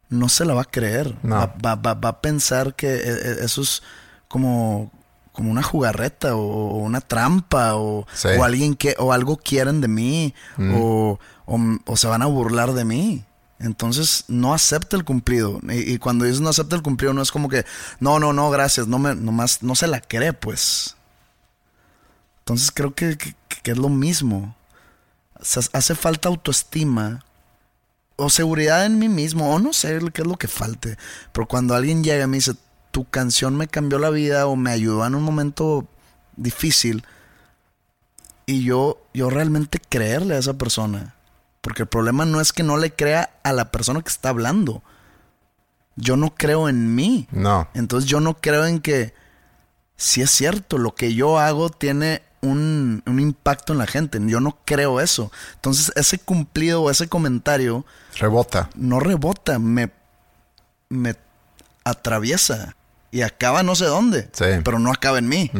[0.08, 1.14] no se la va a creer.
[1.24, 3.82] Va, a pensar que e, e, eso es
[4.28, 4.90] como,
[5.32, 8.06] como una jugarreta o, una trampa o,
[8.42, 10.74] alguien que o algo quieren de mí mm.
[10.76, 11.18] o,
[11.96, 13.24] se van a burlar de mí.
[13.64, 15.58] Entonces no acepta el cumplido.
[15.70, 17.64] Y, cuando dices no acepta el cumplido, no es como que
[17.98, 20.96] no, no, no, gracias, no me, nomás no se la cree, pues.
[22.40, 24.54] Entonces creo que, que es lo mismo.
[25.72, 27.24] hace falta autoestima
[28.16, 30.98] o seguridad en mí mismo, o no sé qué es lo que falte.
[31.32, 32.52] Pero cuando alguien llega y me dice,
[32.90, 35.88] tu canción me cambió la vida o me ayudó en un momento
[36.36, 37.02] difícil.
[38.44, 41.13] Y yo, yo realmente creerle a esa persona.
[41.64, 44.82] Porque el problema no es que no le crea a la persona que está hablando.
[45.96, 47.26] Yo no creo en mí.
[47.30, 47.68] No.
[47.72, 49.14] Entonces yo no creo en que
[49.96, 54.20] si es cierto, lo que yo hago tiene un, un impacto en la gente.
[54.26, 55.32] Yo no creo eso.
[55.54, 57.86] Entonces ese cumplido o ese comentario
[58.18, 58.68] Rebota.
[58.74, 59.90] no rebota, me,
[60.90, 61.16] me
[61.84, 62.76] atraviesa
[63.10, 64.44] y acaba no sé dónde, Sí.
[64.64, 65.50] pero no acaba en mí.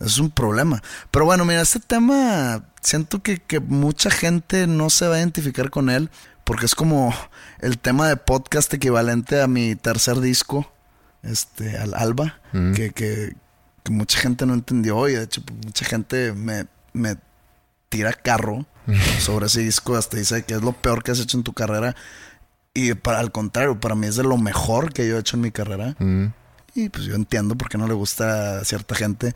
[0.00, 0.82] Es un problema.
[1.10, 5.70] Pero bueno, mira, este tema siento que, que mucha gente no se va a identificar
[5.70, 6.10] con él
[6.44, 7.12] porque es como
[7.58, 10.70] el tema de podcast equivalente a mi tercer disco,
[11.22, 13.34] este, al Alba, que, que,
[13.82, 17.16] que mucha gente no entendió y de hecho pues, mucha gente me, me
[17.88, 18.64] tira carro
[19.18, 21.96] sobre ese disco, hasta dice que es lo peor que has hecho en tu carrera.
[22.74, 25.42] Y para, al contrario, para mí es de lo mejor que yo he hecho en
[25.42, 25.96] mi carrera.
[25.98, 26.26] Mm.
[26.74, 29.34] Y pues yo entiendo por qué no le gusta a cierta gente.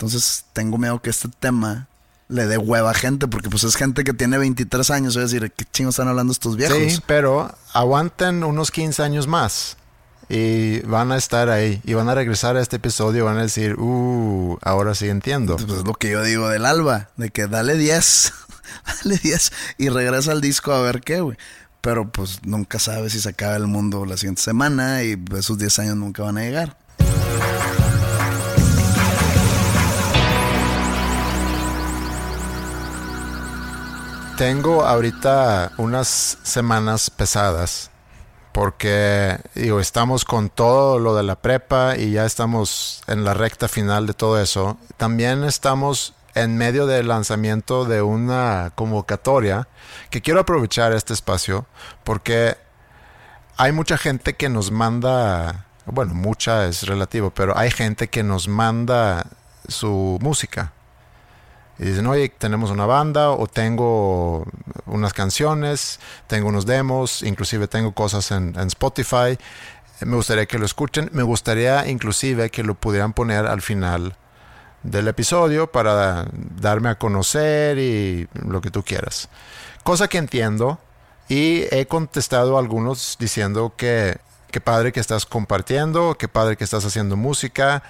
[0.00, 1.86] Entonces tengo miedo que este tema
[2.28, 5.14] le dé hueva a gente, porque pues es gente que tiene 23 años.
[5.16, 6.78] Es decir, ¿qué chingos están hablando estos viejos?
[6.78, 9.76] Sí, pero aguanten unos 15 años más
[10.30, 13.42] y van a estar ahí y van a regresar a este episodio y van a
[13.42, 15.56] decir, uh, ahora sí entiendo.
[15.56, 18.32] Pues es lo que yo digo del alba, de que dale 10,
[19.04, 21.36] dale 10 y regresa al disco a ver qué, güey.
[21.82, 25.78] Pero pues nunca sabes si se acaba el mundo la siguiente semana y esos 10
[25.80, 26.79] años nunca van a llegar.
[34.40, 37.90] Tengo ahorita unas semanas pesadas
[38.52, 43.68] porque digo, estamos con todo lo de la prepa y ya estamos en la recta
[43.68, 44.78] final de todo eso.
[44.96, 49.68] También estamos en medio del lanzamiento de una convocatoria
[50.08, 51.66] que quiero aprovechar este espacio
[52.02, 52.56] porque
[53.58, 58.48] hay mucha gente que nos manda, bueno, mucha es relativo, pero hay gente que nos
[58.48, 59.26] manda
[59.68, 60.72] su música.
[61.80, 64.44] Y dicen, oye, tenemos una banda o tengo
[64.84, 69.38] unas canciones, tengo unos demos, inclusive tengo cosas en, en Spotify.
[70.02, 71.08] Me gustaría que lo escuchen.
[71.14, 74.14] Me gustaría inclusive que lo pudieran poner al final
[74.82, 76.26] del episodio para
[76.60, 79.30] darme a conocer y lo que tú quieras.
[79.82, 80.78] Cosa que entiendo
[81.30, 84.18] y he contestado a algunos diciendo que
[84.50, 87.82] qué padre que estás compartiendo, qué padre que estás haciendo música.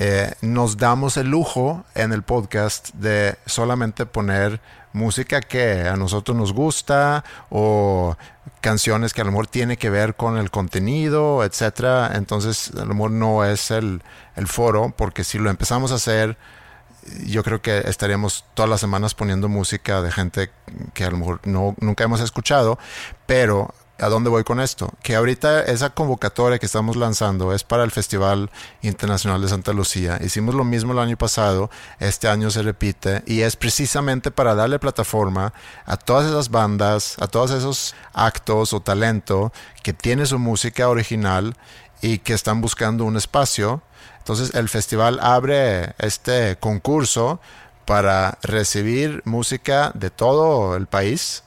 [0.00, 4.60] Eh, nos damos el lujo en el podcast de solamente poner
[4.92, 8.16] música que a nosotros nos gusta o
[8.60, 12.12] canciones que a lo mejor tiene que ver con el contenido, etcétera.
[12.14, 14.02] Entonces, a lo mejor no es el,
[14.36, 16.38] el foro, porque si lo empezamos a hacer,
[17.26, 20.50] yo creo que estaríamos todas las semanas poniendo música de gente
[20.94, 22.78] que a lo mejor no, nunca hemos escuchado,
[23.26, 24.92] pero ¿a dónde voy con esto?
[25.02, 28.50] Que ahorita esa convocatoria que estamos lanzando es para el Festival
[28.82, 30.18] Internacional de Santa Lucía.
[30.22, 34.78] Hicimos lo mismo el año pasado, este año se repite y es precisamente para darle
[34.78, 35.52] plataforma
[35.84, 41.56] a todas esas bandas, a todos esos actos o talento que tiene su música original
[42.00, 43.82] y que están buscando un espacio.
[44.18, 47.40] Entonces el festival abre este concurso
[47.84, 51.42] para recibir música de todo el país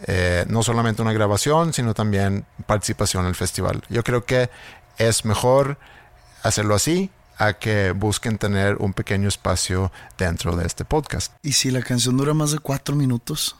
[0.09, 3.85] eh, no solamente una grabación, sino también participación en el festival.
[3.89, 4.51] Yo creo que
[4.99, 5.79] es mejor
[6.43, 7.13] hacerlo así
[7.47, 11.33] a que busquen tener un pequeño espacio dentro de este podcast.
[11.43, 13.57] ¿Y si la canción dura más de cuatro minutos?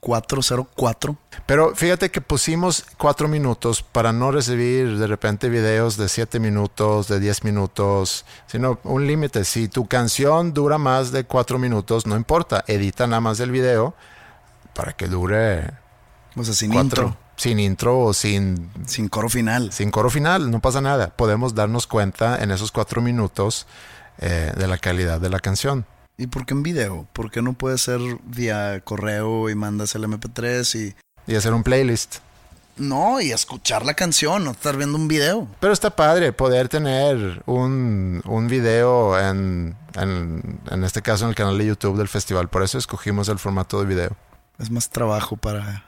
[0.00, 1.16] 404.
[1.46, 7.08] Pero fíjate que pusimos cuatro minutos para no recibir de repente videos de siete minutos,
[7.08, 9.44] de 10 minutos, sino un límite.
[9.44, 13.94] Si tu canción dura más de cuatro minutos, no importa, edita nada más el video
[14.74, 15.70] para que dure
[16.36, 19.72] O sea, sin cuatro- intro, sin intro o sin sin coro final.
[19.72, 21.14] sin coro final, no pasa nada.
[21.16, 23.66] Podemos darnos cuenta en esos cuatro minutos
[24.18, 25.86] eh, de la calidad de la canción.
[26.16, 27.08] ¿Y por qué en video?
[27.12, 31.32] ¿Por qué no puede ser vía correo y mandas el MP3 y...
[31.32, 32.16] Y hacer un playlist.
[32.76, 35.48] No, y escuchar la canción, no estar viendo un video.
[35.60, 41.36] Pero está padre poder tener un, un video en, en, en este caso en el
[41.36, 42.48] canal de YouTube del festival.
[42.48, 44.16] Por eso escogimos el formato de video.
[44.58, 45.84] Es más trabajo para,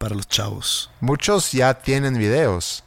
[0.00, 0.90] para los chavos.
[1.00, 2.84] Muchos ya tienen videos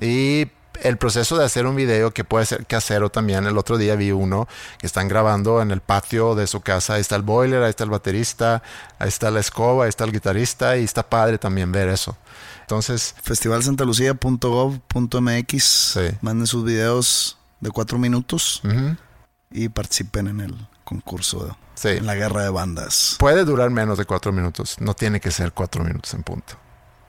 [0.00, 0.50] y
[0.82, 3.46] el proceso de hacer un video que puede ser casero también.
[3.46, 4.48] El otro día vi uno
[4.78, 6.94] que están grabando en el patio de su casa.
[6.94, 8.62] Ahí está el boiler, ahí está el baterista,
[8.98, 12.16] ahí está la escoba, ahí está el guitarrista y está padre también ver eso.
[12.62, 15.62] Entonces, festivalsantalucía.gov.mx.
[15.62, 16.08] Sí.
[16.22, 18.62] Manden sus videos de cuatro minutos
[19.50, 20.54] y participen en el
[20.86, 21.88] concurso, Sí.
[21.88, 23.16] en la guerra de bandas.
[23.18, 24.76] puede durar menos de cuatro minutos.
[24.80, 26.54] No tiene que ser cuatro minutos en punto.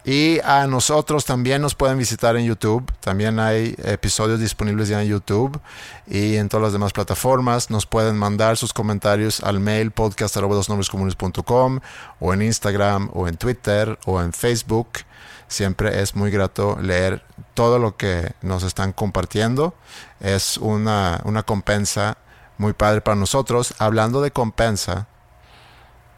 [0.03, 2.89] Y a nosotros también nos pueden visitar en YouTube.
[3.01, 5.59] También hay episodios disponibles ya en YouTube
[6.07, 7.69] y en todas las demás plataformas.
[7.69, 11.79] Nos pueden mandar sus comentarios al mail podcast.com
[12.21, 14.87] o en Instagram o en Twitter o en Facebook.
[15.49, 17.23] Siempre es muy grato leer
[17.53, 19.73] todo lo que nos están compartiendo.
[20.21, 22.17] Es una, una compensa
[22.57, 23.73] muy padre para nosotros.
[23.79, 25.07] Hablando de compensa,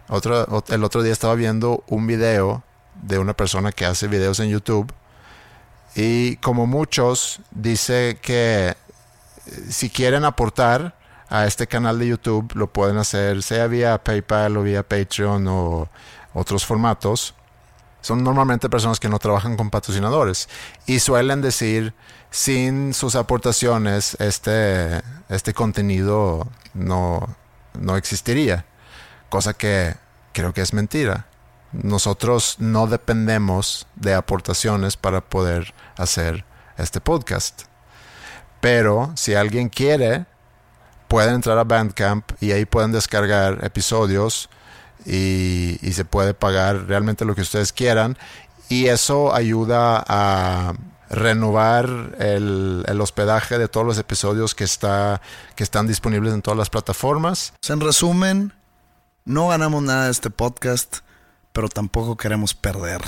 [0.08, 2.64] otro, ot- el otro día estaba viendo un video
[3.02, 4.92] de una persona que hace videos en YouTube
[5.96, 8.76] y como muchos dice que eh,
[9.70, 10.96] si quieren aportar
[11.30, 15.90] a este canal de YouTube lo pueden hacer sea vía PayPal o vía Patreon o
[16.34, 17.36] otros formatos.
[18.02, 20.48] Son normalmente personas que no trabajan con patrocinadores
[20.86, 21.94] y suelen decir
[22.32, 27.36] sin sus aportaciones este, este contenido no,
[27.74, 28.66] no existiría
[29.30, 29.96] cosa que
[30.34, 31.28] creo que es mentira.
[31.72, 36.44] Nosotros no dependemos de aportaciones para poder hacer
[36.78, 37.64] este podcast.
[38.60, 40.26] Pero si alguien quiere,
[41.08, 44.50] pueden entrar a Bandcamp y ahí pueden descargar episodios
[45.06, 48.18] y se puede pagar realmente lo que ustedes quieran.
[48.68, 50.74] Y eso ayuda a
[51.10, 55.22] renovar el, el hospedaje de todos los episodios que, está,
[55.56, 57.54] que están disponibles en todas las plataformas.
[57.68, 58.54] En resumen,
[59.26, 60.98] no ganamos nada de este podcast,
[61.52, 63.02] pero tampoco queremos perder.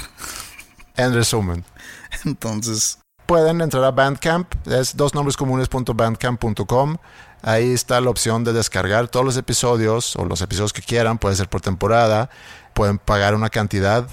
[0.95, 1.63] En resumen.
[2.25, 6.97] Entonces, pueden entrar a Bandcamp, es dosnombrescomunes.bandcamp.com.
[7.43, 11.35] Ahí está la opción de descargar todos los episodios o los episodios que quieran, puede
[11.35, 12.29] ser por temporada,
[12.73, 14.07] pueden pagar una cantidad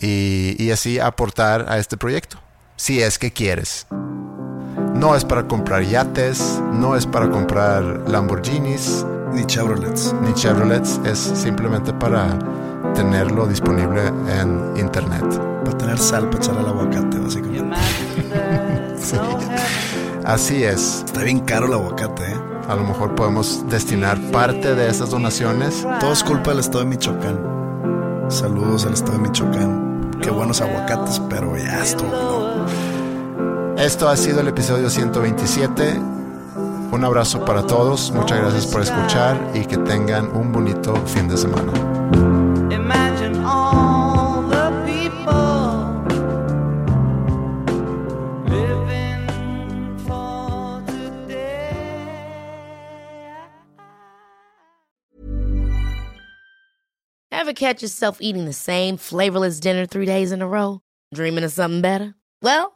[0.00, 2.40] y, y así aportar a este proyecto,
[2.76, 3.86] si es que quieres.
[4.94, 10.14] No es para comprar yates, no es para comprar Lamborghinis ni Chevrolets.
[10.22, 12.38] ni Chevrolets, es simplemente para
[12.94, 15.24] tenerlo disponible en internet.
[15.64, 17.76] Para tener sal para echar al aguacate, básicamente.
[20.24, 21.02] Así es.
[21.04, 22.36] Está bien caro el aguacate, ¿eh?
[22.68, 25.86] A lo mejor podemos destinar parte de esas donaciones.
[26.00, 27.38] Todo es culpa del estado de Michoacán.
[28.28, 30.10] Saludos al estado de Michoacán.
[30.20, 32.45] Qué buenos aguacates, pero ya estuvo.
[33.78, 35.98] Esto ha sido el episodio 127.
[36.92, 38.10] Un abrazo para todos.
[38.10, 41.72] Muchas gracias por escuchar y que tengan un bonito fin de semana.
[42.72, 45.92] Imagine all the people
[48.48, 49.28] living
[50.06, 51.76] for today.
[57.30, 60.80] Ever catch yourself eating the same flavorless dinner three days in a row?
[61.12, 62.14] Dreaming of something better?
[62.40, 62.75] Well,